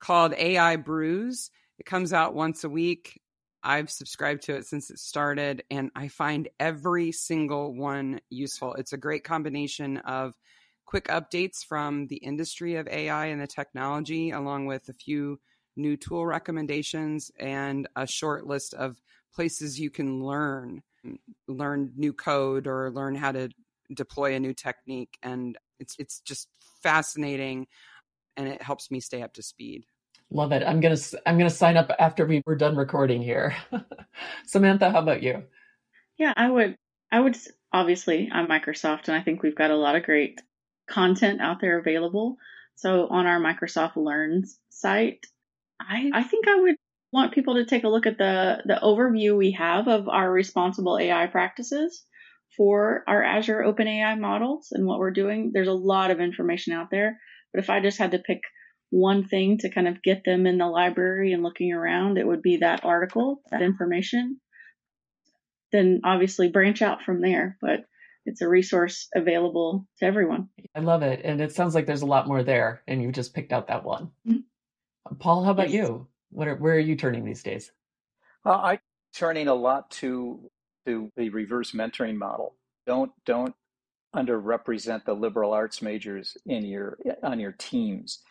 called 0.00 0.34
AI 0.34 0.76
Brews. 0.76 1.50
It 1.78 1.86
comes 1.86 2.12
out 2.12 2.34
once 2.34 2.62
a 2.62 2.68
week. 2.68 3.20
I've 3.64 3.90
subscribed 3.90 4.44
to 4.44 4.56
it 4.56 4.66
since 4.66 4.90
it 4.90 4.98
started, 4.98 5.64
and 5.70 5.90
I 5.94 6.08
find 6.08 6.48
every 6.60 7.10
single 7.12 7.74
one 7.74 8.20
useful. 8.30 8.74
It's 8.74 8.92
a 8.92 8.96
great 8.96 9.24
combination 9.24 9.98
of 9.98 10.34
quick 10.84 11.08
updates 11.08 11.64
from 11.64 12.06
the 12.06 12.16
industry 12.16 12.76
of 12.76 12.86
AI 12.88 13.26
and 13.26 13.40
the 13.40 13.46
technology, 13.46 14.30
along 14.30 14.66
with 14.66 14.88
a 14.88 14.92
few 14.92 15.40
new 15.76 15.96
tool 15.96 16.26
recommendations 16.26 17.30
and 17.38 17.88
a 17.96 18.06
short 18.06 18.46
list 18.46 18.74
of 18.74 19.00
places 19.34 19.78
you 19.78 19.90
can 19.90 20.22
learn 20.22 20.82
learn 21.48 21.92
new 21.96 22.12
code 22.12 22.66
or 22.66 22.90
learn 22.90 23.14
how 23.14 23.32
to 23.32 23.48
deploy 23.94 24.34
a 24.34 24.40
new 24.40 24.54
technique 24.54 25.18
and 25.22 25.58
it's 25.80 25.96
it's 25.98 26.20
just 26.20 26.48
fascinating 26.82 27.66
and 28.36 28.46
it 28.46 28.62
helps 28.62 28.90
me 28.90 29.00
stay 29.00 29.22
up 29.22 29.32
to 29.32 29.42
speed 29.42 29.84
Love 30.34 30.52
it. 30.52 30.62
I'm 30.66 30.80
gonna 30.80 30.96
I'm 31.26 31.36
gonna 31.36 31.50
sign 31.50 31.76
up 31.76 31.90
after 31.98 32.24
we 32.24 32.42
were 32.46 32.56
done 32.56 32.74
recording 32.74 33.20
here. 33.20 33.54
Samantha, 34.46 34.90
how 34.90 35.00
about 35.00 35.22
you? 35.22 35.44
Yeah, 36.16 36.32
I 36.34 36.48
would. 36.48 36.76
I 37.10 37.20
would 37.20 37.36
obviously. 37.70 38.30
I'm 38.32 38.46
Microsoft, 38.46 39.08
and 39.08 39.16
I 39.16 39.20
think 39.22 39.42
we've 39.42 39.54
got 39.54 39.70
a 39.70 39.76
lot 39.76 39.94
of 39.94 40.04
great 40.04 40.40
content 40.88 41.42
out 41.42 41.60
there 41.60 41.78
available. 41.78 42.38
So 42.76 43.08
on 43.08 43.26
our 43.26 43.40
Microsoft 43.40 43.96
Learns 43.96 44.58
site, 44.70 45.26
I 45.88 46.10
I 46.12 46.22
think 46.22 46.48
I 46.48 46.60
would 46.60 46.76
want 47.12 47.34
people 47.34 47.54
to 47.54 47.66
take 47.66 47.84
a 47.84 47.88
look 47.88 48.06
at 48.06 48.18
the, 48.18 48.62
the 48.64 48.80
overview 48.82 49.36
we 49.36 49.52
have 49.52 49.86
of 49.86 50.08
our 50.08 50.30
responsible 50.30 50.98
AI 50.98 51.26
practices 51.26 52.04
for 52.56 53.04
our 53.06 53.22
Azure 53.22 53.62
OpenAI 53.66 54.18
models 54.18 54.68
and 54.72 54.86
what 54.86 54.98
we're 54.98 55.10
doing. 55.10 55.50
There's 55.52 55.68
a 55.68 55.72
lot 55.72 56.10
of 56.10 56.20
information 56.20 56.72
out 56.72 56.90
there, 56.90 57.18
but 57.52 57.62
if 57.62 57.70
I 57.70 57.80
just 57.80 57.98
had 57.98 58.12
to 58.12 58.18
pick 58.18 58.40
one 58.90 59.26
thing 59.26 59.58
to 59.58 59.70
kind 59.70 59.88
of 59.88 60.02
get 60.02 60.22
them 60.24 60.46
in 60.46 60.58
the 60.58 60.66
library 60.66 61.32
and 61.32 61.42
looking 61.42 61.72
around, 61.72 62.18
it 62.18 62.26
would 62.26 62.42
be 62.42 62.58
that 62.58 62.84
article, 62.84 63.40
that 63.50 63.62
information. 63.62 64.38
Then 65.70 66.00
obviously 66.04 66.50
branch 66.50 66.82
out 66.82 67.02
from 67.02 67.22
there, 67.22 67.56
but 67.60 67.80
it's 68.26 68.42
a 68.42 68.48
resource 68.48 69.08
available 69.14 69.86
to 69.98 70.04
everyone. 70.04 70.48
I 70.74 70.80
love 70.80 71.02
it. 71.02 71.22
And 71.24 71.40
it 71.40 71.52
sounds 71.52 71.74
like 71.74 71.86
there's 71.86 72.02
a 72.02 72.06
lot 72.06 72.28
more 72.28 72.42
there, 72.42 72.82
and 72.86 73.02
you 73.02 73.12
just 73.12 73.34
picked 73.34 73.52
out 73.52 73.68
that 73.68 73.84
one. 73.84 74.10
Mm-hmm. 74.28 74.40
Paul, 75.20 75.44
how 75.44 75.52
about 75.52 75.70
you? 75.70 76.08
What 76.30 76.48
are, 76.48 76.56
where 76.56 76.74
are 76.74 76.80
you 76.80 76.96
turning 76.96 77.24
these 77.24 77.42
days? 77.42 77.72
Uh, 78.46 78.60
I'm 78.62 78.80
turning 79.14 79.48
a 79.48 79.54
lot 79.54 79.90
to 79.92 80.50
to 80.86 81.10
the 81.16 81.30
reverse 81.30 81.72
mentoring 81.72 82.16
model. 82.18 82.56
Don't 82.86 83.12
don't 83.26 83.54
underrepresent 84.16 85.04
the 85.06 85.14
liberal 85.14 85.52
arts 85.54 85.82
majors 85.82 86.36
in 86.46 86.64
your 86.66 86.98
on 87.22 87.40
your 87.40 87.52
teams. 87.52 88.22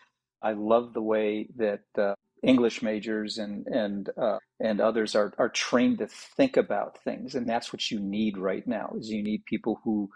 I 0.42 0.52
love 0.54 0.94
the 0.94 1.02
way 1.02 1.48
that 1.56 1.82
uh, 1.98 2.14
English 2.44 2.82
majors 2.82 3.38
and 3.38 3.66
and 3.68 4.10
uh, 4.20 4.38
and 4.60 4.80
others 4.80 5.16
are 5.16 5.32
are 5.38 5.50
trained 5.50 5.98
to 6.00 6.08
think 6.08 6.58
about 6.58 6.98
things, 7.04 7.36
and 7.36 7.48
that's 7.48 7.72
what 7.72 7.90
you 7.90 8.00
need 8.00 8.38
right 8.38 8.66
now. 8.68 8.92
Is 8.98 9.10
you 9.10 9.22
need 9.24 9.44
people 9.46 9.80
who 9.84 10.10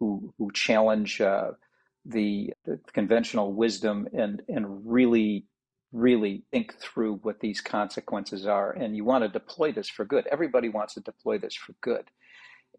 who 0.00 0.34
who 0.38 0.52
challenge 0.52 1.20
uh, 1.22 1.52
the, 2.06 2.54
the 2.66 2.80
conventional 2.94 3.52
wisdom 3.54 4.08
and 4.14 4.42
and 4.48 4.66
really 4.90 5.46
really 5.92 6.44
think 6.52 6.74
through 6.78 7.16
what 7.22 7.40
these 7.40 7.60
consequences 7.60 8.46
are. 8.46 8.72
And 8.72 8.96
you 8.96 9.04
want 9.04 9.24
to 9.24 9.28
deploy 9.28 9.72
this 9.72 9.88
for 9.88 10.04
good. 10.04 10.26
Everybody 10.28 10.68
wants 10.68 10.94
to 10.94 11.00
deploy 11.00 11.38
this 11.38 11.54
for 11.54 11.74
good, 11.80 12.04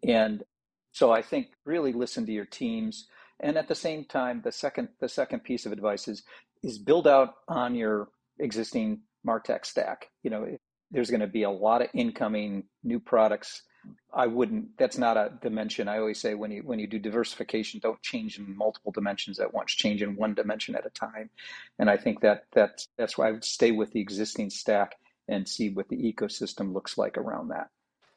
and 0.06 0.42
so 0.92 1.10
I 1.10 1.22
think 1.22 1.48
really 1.64 1.92
listen 1.92 2.26
to 2.26 2.32
your 2.32 2.44
teams. 2.44 3.08
And 3.40 3.56
at 3.56 3.66
the 3.66 3.74
same 3.74 4.04
time, 4.04 4.42
the 4.44 4.52
second 4.52 4.88
the 5.00 5.08
second 5.08 5.42
piece 5.42 5.66
of 5.66 5.72
advice 5.72 6.06
is 6.06 6.22
is 6.62 6.78
build 6.78 7.08
out 7.08 7.34
on 7.48 7.74
your 7.74 8.08
existing 8.38 9.00
Martech 9.26 9.64
stack. 9.64 10.08
You 10.22 10.30
know, 10.30 10.56
there's 10.90 11.10
going 11.10 11.20
to 11.20 11.26
be 11.26 11.42
a 11.42 11.50
lot 11.50 11.82
of 11.82 11.88
incoming 11.94 12.64
new 12.84 13.00
products. 13.00 13.62
I 14.12 14.26
wouldn't. 14.26 14.76
That's 14.78 14.98
not 14.98 15.16
a 15.16 15.32
dimension. 15.40 15.88
I 15.88 15.98
always 15.98 16.20
say 16.20 16.34
when 16.34 16.50
you 16.50 16.62
when 16.62 16.78
you 16.78 16.86
do 16.86 16.98
diversification, 16.98 17.80
don't 17.80 18.02
change 18.02 18.38
in 18.38 18.56
multiple 18.56 18.92
dimensions 18.92 19.38
at 19.38 19.52
once. 19.52 19.72
Change 19.72 20.02
in 20.02 20.16
one 20.16 20.34
dimension 20.34 20.74
at 20.74 20.86
a 20.86 20.90
time. 20.90 21.30
And 21.78 21.88
I 21.88 21.96
think 21.96 22.20
that 22.20 22.44
that 22.52 22.86
that's 22.98 23.16
why 23.16 23.28
I 23.28 23.32
would 23.32 23.44
stay 23.44 23.70
with 23.70 23.92
the 23.92 24.00
existing 24.00 24.50
stack 24.50 24.96
and 25.28 25.48
see 25.48 25.70
what 25.70 25.88
the 25.88 25.96
ecosystem 25.96 26.74
looks 26.74 26.98
like 26.98 27.16
around 27.16 27.48
that. 27.48 27.70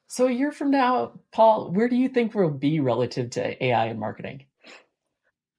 So 0.07 0.27
a 0.27 0.31
year 0.31 0.51
from 0.51 0.71
now, 0.71 1.13
Paul, 1.31 1.71
where 1.71 1.89
do 1.89 1.95
you 1.95 2.09
think 2.09 2.35
we'll 2.35 2.49
be 2.49 2.79
relative 2.79 3.31
to 3.31 3.63
AI 3.63 3.85
and 3.85 3.99
marketing? 3.99 4.45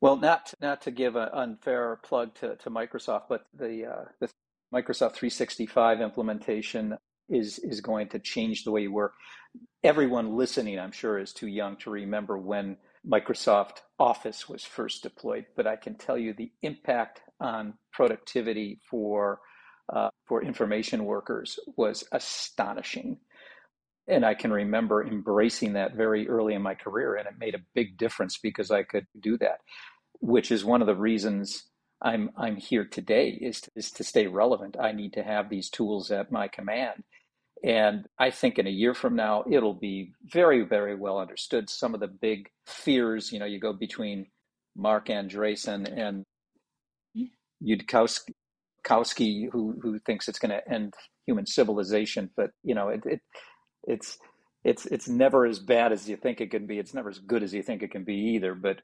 Well, 0.00 0.16
not 0.16 0.52
not 0.60 0.82
to 0.82 0.90
give 0.90 1.16
an 1.16 1.30
unfair 1.32 1.96
plug 1.96 2.34
to, 2.36 2.56
to 2.56 2.70
Microsoft, 2.70 3.24
but 3.28 3.46
the 3.54 3.86
uh, 3.86 4.04
the 4.20 4.28
Microsoft 4.72 5.14
365 5.14 6.00
implementation 6.00 6.98
is 7.28 7.58
is 7.60 7.80
going 7.80 8.08
to 8.10 8.18
change 8.18 8.64
the 8.64 8.70
way 8.72 8.82
you 8.82 8.92
work. 8.92 9.14
Everyone 9.84 10.36
listening, 10.36 10.78
I'm 10.78 10.92
sure, 10.92 11.18
is 11.18 11.32
too 11.32 11.48
young 11.48 11.76
to 11.78 11.90
remember 11.90 12.38
when 12.38 12.76
Microsoft 13.08 13.78
Office 13.98 14.48
was 14.48 14.64
first 14.64 15.02
deployed, 15.02 15.46
but 15.56 15.66
I 15.66 15.76
can 15.76 15.96
tell 15.96 16.18
you 16.18 16.34
the 16.34 16.52
impact 16.62 17.22
on 17.40 17.74
productivity 17.92 18.80
for 18.90 19.40
uh, 19.94 20.10
for 20.26 20.42
information 20.42 21.04
workers 21.04 21.58
was 21.76 22.04
astonishing. 22.12 23.18
And 24.08 24.24
I 24.24 24.34
can 24.34 24.52
remember 24.52 25.04
embracing 25.06 25.74
that 25.74 25.94
very 25.96 26.28
early 26.28 26.54
in 26.54 26.62
my 26.62 26.74
career, 26.74 27.16
and 27.16 27.26
it 27.28 27.34
made 27.38 27.54
a 27.54 27.64
big 27.74 27.98
difference 27.98 28.38
because 28.38 28.70
I 28.70 28.82
could 28.84 29.06
do 29.20 29.38
that, 29.38 29.60
which 30.20 30.52
is 30.52 30.64
one 30.64 30.80
of 30.82 30.86
the 30.88 30.96
reasons 30.96 31.64
I'm 32.02 32.30
I'm 32.36 32.56
here 32.56 32.84
today 32.84 33.30
is 33.30 33.62
to, 33.62 33.70
is 33.76 33.90
to 33.92 34.04
stay 34.04 34.26
relevant. 34.26 34.76
I 34.80 34.92
need 34.92 35.14
to 35.14 35.22
have 35.24 35.50
these 35.50 35.70
tools 35.70 36.10
at 36.10 36.32
my 36.32 36.48
command. 36.48 37.04
And 37.64 38.06
I 38.18 38.30
think 38.30 38.58
in 38.58 38.66
a 38.66 38.70
year 38.70 38.94
from 38.94 39.16
now, 39.16 39.44
it'll 39.50 39.74
be 39.74 40.12
very, 40.24 40.62
very 40.62 40.94
well 40.94 41.18
understood. 41.18 41.70
Some 41.70 41.94
of 41.94 42.00
the 42.00 42.08
big 42.08 42.48
fears, 42.66 43.32
you 43.32 43.38
know, 43.38 43.46
you 43.46 43.58
go 43.58 43.72
between 43.72 44.26
Marc 44.76 45.08
Andreessen 45.08 45.90
and 45.96 46.24
Yudkowsky, 47.64 49.48
who, 49.52 49.78
who 49.82 49.98
thinks 50.00 50.28
it's 50.28 50.38
going 50.38 50.50
to 50.50 50.68
end 50.72 50.94
human 51.26 51.46
civilization. 51.46 52.30
But, 52.36 52.50
you 52.62 52.74
know, 52.74 52.88
it, 52.90 53.02
it 53.06 53.20
it's 53.84 54.18
it's 54.64 54.86
it's 54.86 55.08
never 55.08 55.46
as 55.46 55.58
bad 55.58 55.92
as 55.92 56.08
you 56.08 56.16
think 56.16 56.40
it 56.40 56.50
can 56.50 56.66
be. 56.66 56.78
It's 56.78 56.94
never 56.94 57.08
as 57.08 57.18
good 57.18 57.42
as 57.42 57.54
you 57.54 57.62
think 57.62 57.82
it 57.82 57.90
can 57.90 58.04
be 58.04 58.16
either. 58.34 58.54
But 58.54 58.80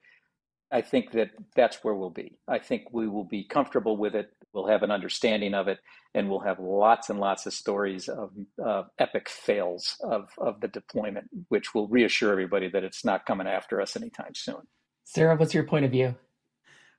I 0.72 0.80
think 0.80 1.12
that 1.12 1.30
that's 1.54 1.85
where 1.85 1.94
we'll 1.94 2.11
be. 2.11 2.38
I 2.48 2.58
think 2.58 2.85
we 2.92 3.08
will 3.08 3.24
be 3.24 3.44
comfortable 3.44 3.96
with 3.96 4.14
it. 4.14 4.30
We'll 4.52 4.68
have 4.68 4.82
an 4.82 4.90
understanding 4.90 5.54
of 5.54 5.68
it, 5.68 5.78
and 6.14 6.28
we'll 6.28 6.40
have 6.40 6.58
lots 6.58 7.10
and 7.10 7.18
lots 7.18 7.46
of 7.46 7.54
stories 7.54 8.08
of 8.08 8.30
uh, 8.64 8.84
epic 8.98 9.28
fails 9.28 9.96
of 10.02 10.28
of 10.38 10.60
the 10.60 10.68
deployment, 10.68 11.28
which 11.48 11.74
will 11.74 11.88
reassure 11.88 12.32
everybody 12.32 12.68
that 12.68 12.84
it's 12.84 13.04
not 13.04 13.26
coming 13.26 13.46
after 13.46 13.80
us 13.80 13.96
anytime 13.96 14.34
soon. 14.34 14.62
Sarah, 15.04 15.36
what's 15.36 15.54
your 15.54 15.64
point 15.64 15.84
of 15.84 15.90
view? 15.90 16.14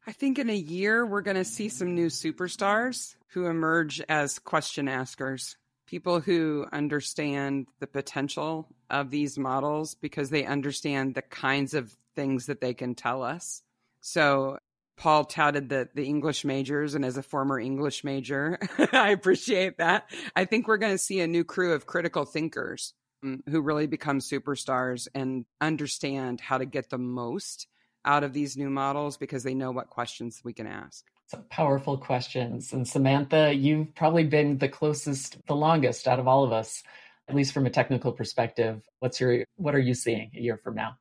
I 0.05 0.11
think 0.11 0.37
in 0.37 0.49
a 0.49 0.55
year 0.55 1.05
we're 1.05 1.21
going 1.21 1.37
to 1.37 1.45
see 1.45 1.69
some 1.69 1.95
new 1.95 2.07
superstars 2.07 3.15
who 3.29 3.45
emerge 3.45 4.01
as 4.09 4.37
question 4.39 4.89
askers 4.89 5.55
people 5.93 6.19
who 6.19 6.65
understand 6.71 7.67
the 7.79 7.87
potential 7.87 8.67
of 8.89 9.09
these 9.09 9.37
models 9.37 9.95
because 9.95 10.29
they 10.29 10.45
understand 10.45 11.13
the 11.13 11.21
kinds 11.21 11.73
of 11.73 11.95
things 12.15 12.47
that 12.47 12.61
they 12.61 12.73
can 12.73 12.95
tell 12.95 13.21
us. 13.21 13.61
So 14.01 14.57
Paul 14.97 15.25
touted 15.25 15.69
the 15.69 15.89
the 15.93 16.05
English 16.05 16.45
majors, 16.45 16.95
and 16.95 17.03
as 17.03 17.17
a 17.17 17.23
former 17.23 17.59
English 17.59 18.03
major, 18.03 18.59
I 18.91 19.09
appreciate 19.09 19.77
that. 19.77 20.09
I 20.35 20.45
think 20.45 20.67
we're 20.67 20.77
going 20.77 20.93
to 20.93 20.97
see 20.97 21.19
a 21.19 21.27
new 21.27 21.43
crew 21.43 21.73
of 21.73 21.85
critical 21.85 22.25
thinkers 22.25 22.93
um, 23.23 23.43
who 23.49 23.61
really 23.61 23.87
become 23.87 24.19
superstars 24.19 25.07
and 25.15 25.45
understand 25.61 26.41
how 26.41 26.57
to 26.57 26.65
get 26.65 26.89
the 26.89 26.97
most 26.97 27.67
out 28.05 28.23
of 28.23 28.33
these 28.33 28.57
new 28.57 28.69
models 28.69 29.17
because 29.17 29.43
they 29.43 29.53
know 29.53 29.71
what 29.71 29.89
questions 29.89 30.41
we 30.43 30.53
can 30.53 30.67
ask. 30.67 31.05
Some 31.27 31.43
powerful 31.49 31.97
questions. 31.97 32.73
And 32.73 32.87
Samantha, 32.87 33.53
you've 33.53 33.95
probably 33.95 34.25
been 34.25 34.57
the 34.57 34.67
closest, 34.67 35.37
the 35.47 35.55
longest 35.55 36.07
out 36.07 36.19
of 36.19 36.27
all 36.27 36.43
of 36.43 36.51
us, 36.51 36.83
at 37.27 37.35
least 37.35 37.53
from 37.53 37.65
a 37.65 37.69
technical 37.69 38.11
perspective. 38.11 38.83
What's 38.99 39.19
your 39.19 39.45
what 39.55 39.73
are 39.73 39.79
you 39.79 39.93
seeing 39.93 40.31
a 40.35 40.39
year 40.39 40.57
from 40.57 40.75
now? 40.75 40.97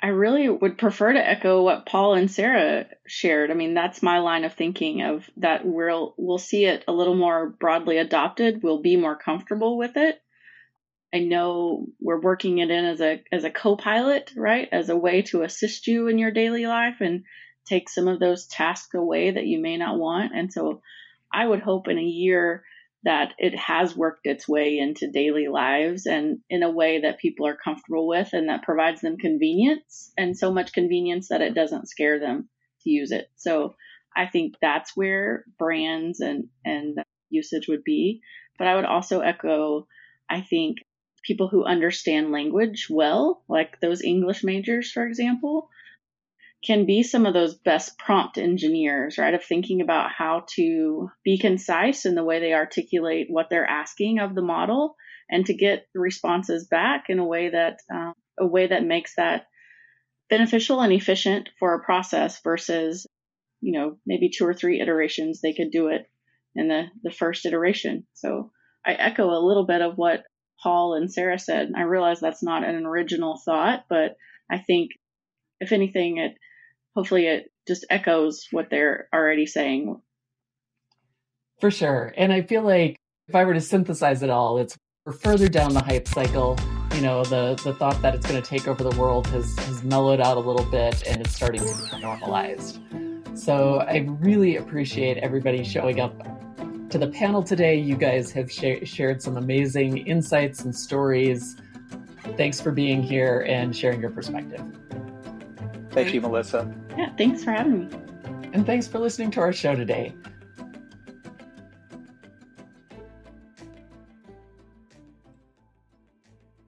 I 0.00 0.08
really 0.08 0.48
would 0.48 0.78
prefer 0.78 1.12
to 1.12 1.28
echo 1.28 1.62
what 1.62 1.86
Paul 1.86 2.14
and 2.14 2.30
Sarah 2.30 2.86
shared. 3.06 3.50
I 3.50 3.54
mean, 3.54 3.74
that's 3.74 4.02
my 4.02 4.20
line 4.20 4.44
of 4.44 4.54
thinking 4.54 5.02
of 5.02 5.28
that 5.38 5.66
we'll 5.66 6.14
we'll 6.16 6.38
see 6.38 6.66
it 6.66 6.84
a 6.86 6.92
little 6.92 7.16
more 7.16 7.48
broadly 7.48 7.98
adopted. 7.98 8.62
We'll 8.62 8.80
be 8.80 8.96
more 8.96 9.16
comfortable 9.16 9.76
with 9.76 9.96
it. 9.96 10.20
I 11.12 11.20
know 11.20 11.86
we're 12.00 12.20
working 12.20 12.58
it 12.58 12.70
in 12.70 12.84
as 12.84 13.00
a 13.00 13.24
as 13.32 13.42
a 13.42 13.50
co-pilot, 13.50 14.32
right? 14.36 14.68
As 14.70 14.88
a 14.88 14.96
way 14.96 15.22
to 15.22 15.42
assist 15.42 15.88
you 15.88 16.06
in 16.06 16.18
your 16.18 16.30
daily 16.30 16.66
life 16.66 17.00
and 17.00 17.24
take 17.66 17.88
some 17.88 18.06
of 18.06 18.20
those 18.20 18.46
tasks 18.46 18.94
away 18.94 19.32
that 19.32 19.46
you 19.46 19.60
may 19.60 19.76
not 19.76 19.98
want. 19.98 20.32
And 20.34 20.52
so 20.52 20.82
I 21.32 21.46
would 21.46 21.60
hope 21.60 21.88
in 21.88 21.98
a 21.98 22.02
year 22.02 22.62
that 23.08 23.32
it 23.38 23.58
has 23.58 23.96
worked 23.96 24.26
its 24.26 24.46
way 24.46 24.78
into 24.78 25.10
daily 25.10 25.48
lives 25.48 26.04
and 26.04 26.40
in 26.50 26.62
a 26.62 26.70
way 26.70 27.00
that 27.00 27.18
people 27.18 27.46
are 27.46 27.56
comfortable 27.56 28.06
with 28.06 28.28
and 28.34 28.50
that 28.50 28.62
provides 28.62 29.00
them 29.00 29.16
convenience 29.16 30.12
and 30.18 30.36
so 30.36 30.52
much 30.52 30.74
convenience 30.74 31.28
that 31.28 31.40
it 31.40 31.54
doesn't 31.54 31.88
scare 31.88 32.20
them 32.20 32.50
to 32.82 32.90
use 32.90 33.10
it. 33.10 33.30
So 33.34 33.76
I 34.14 34.26
think 34.26 34.56
that's 34.60 34.94
where 34.94 35.46
brands 35.58 36.20
and, 36.20 36.48
and 36.66 36.98
usage 37.30 37.66
would 37.66 37.82
be. 37.82 38.20
But 38.58 38.68
I 38.68 38.74
would 38.74 38.84
also 38.84 39.20
echo, 39.20 39.86
I 40.28 40.42
think 40.42 40.76
people 41.24 41.48
who 41.48 41.64
understand 41.64 42.30
language 42.30 42.88
well, 42.90 43.42
like 43.48 43.80
those 43.80 44.02
English 44.02 44.44
majors, 44.44 44.92
for 44.92 45.06
example, 45.06 45.70
can 46.64 46.86
be 46.86 47.02
some 47.02 47.24
of 47.24 47.34
those 47.34 47.54
best 47.54 47.98
prompt 47.98 48.36
engineers, 48.36 49.16
right? 49.16 49.34
Of 49.34 49.44
thinking 49.44 49.80
about 49.80 50.10
how 50.10 50.44
to 50.56 51.08
be 51.24 51.38
concise 51.38 52.04
in 52.04 52.14
the 52.14 52.24
way 52.24 52.40
they 52.40 52.52
articulate 52.52 53.28
what 53.30 53.46
they're 53.48 53.68
asking 53.68 54.18
of 54.18 54.34
the 54.34 54.42
model 54.42 54.96
and 55.30 55.46
to 55.46 55.54
get 55.54 55.86
responses 55.94 56.66
back 56.66 57.04
in 57.08 57.18
a 57.18 57.24
way 57.24 57.50
that 57.50 57.78
uh, 57.94 58.12
a 58.38 58.46
way 58.46 58.66
that 58.66 58.84
makes 58.84 59.14
that 59.16 59.46
beneficial 60.30 60.80
and 60.80 60.92
efficient 60.92 61.48
for 61.58 61.74
a 61.74 61.84
process 61.84 62.40
versus 62.42 63.06
you 63.60 63.72
know 63.72 63.98
maybe 64.06 64.30
two 64.30 64.46
or 64.46 64.54
three 64.54 64.80
iterations 64.80 65.40
they 65.40 65.54
could 65.54 65.70
do 65.70 65.88
it 65.88 66.06
in 66.54 66.68
the 66.68 66.84
the 67.02 67.10
first 67.10 67.46
iteration 67.46 68.06
so 68.14 68.50
i 68.86 68.92
echo 68.92 69.30
a 69.30 69.44
little 69.44 69.66
bit 69.66 69.80
of 69.80 69.96
what 69.96 70.24
paul 70.62 70.94
and 70.94 71.12
sarah 71.12 71.38
said 71.38 71.70
i 71.76 71.82
realize 71.82 72.20
that's 72.20 72.42
not 72.42 72.64
an 72.64 72.84
original 72.86 73.40
thought 73.44 73.84
but 73.88 74.16
i 74.50 74.58
think 74.58 74.90
if 75.60 75.72
anything 75.72 76.18
it 76.18 76.34
hopefully 76.94 77.26
it 77.26 77.50
just 77.66 77.86
echoes 77.90 78.46
what 78.50 78.70
they're 78.70 79.08
already 79.14 79.46
saying. 79.46 80.00
For 81.60 81.70
sure. 81.70 82.12
And 82.16 82.32
I 82.32 82.42
feel 82.42 82.62
like 82.62 82.96
if 83.28 83.34
I 83.34 83.44
were 83.44 83.54
to 83.54 83.60
synthesize 83.60 84.22
it 84.22 84.30
all, 84.30 84.58
it's 84.58 84.76
we're 85.04 85.12
further 85.12 85.48
down 85.48 85.74
the 85.74 85.82
hype 85.82 86.08
cycle. 86.08 86.58
You 86.94 87.02
know, 87.02 87.24
the 87.24 87.60
the 87.62 87.74
thought 87.74 88.00
that 88.02 88.14
it's 88.14 88.26
going 88.26 88.42
to 88.42 88.46
take 88.46 88.66
over 88.66 88.82
the 88.82 88.96
world 89.00 89.26
has 89.28 89.56
has 89.60 89.84
mellowed 89.84 90.20
out 90.20 90.36
a 90.36 90.40
little 90.40 90.64
bit, 90.70 91.06
and 91.06 91.20
it's 91.20 91.34
starting 91.34 91.60
to 91.60 91.82
become 91.82 92.00
normalized. 92.00 92.80
So 93.34 93.78
I 93.78 93.98
really 94.20 94.56
appreciate 94.56 95.18
everybody 95.18 95.62
showing 95.62 96.00
up 96.00 96.12
to 96.90 96.98
the 96.98 97.08
panel 97.08 97.42
today. 97.42 97.76
You 97.76 97.96
guys 97.96 98.32
have 98.32 98.50
sh- 98.50 98.82
shared 98.84 99.22
some 99.22 99.36
amazing 99.36 99.98
insights 99.98 100.64
and 100.64 100.74
stories. 100.74 101.56
Thanks 102.36 102.60
for 102.60 102.72
being 102.72 103.02
here 103.02 103.46
and 103.48 103.74
sharing 103.74 104.00
your 104.00 104.10
perspective. 104.10 104.64
Thank 105.90 106.14
you, 106.14 106.20
Melissa. 106.20 106.72
Yeah, 106.96 107.10
thanks 107.16 107.44
for 107.44 107.52
having 107.52 107.88
me. 107.88 107.96
And 108.52 108.64
thanks 108.64 108.86
for 108.86 108.98
listening 108.98 109.30
to 109.32 109.40
our 109.40 109.52
show 109.52 109.74
today. 109.74 110.14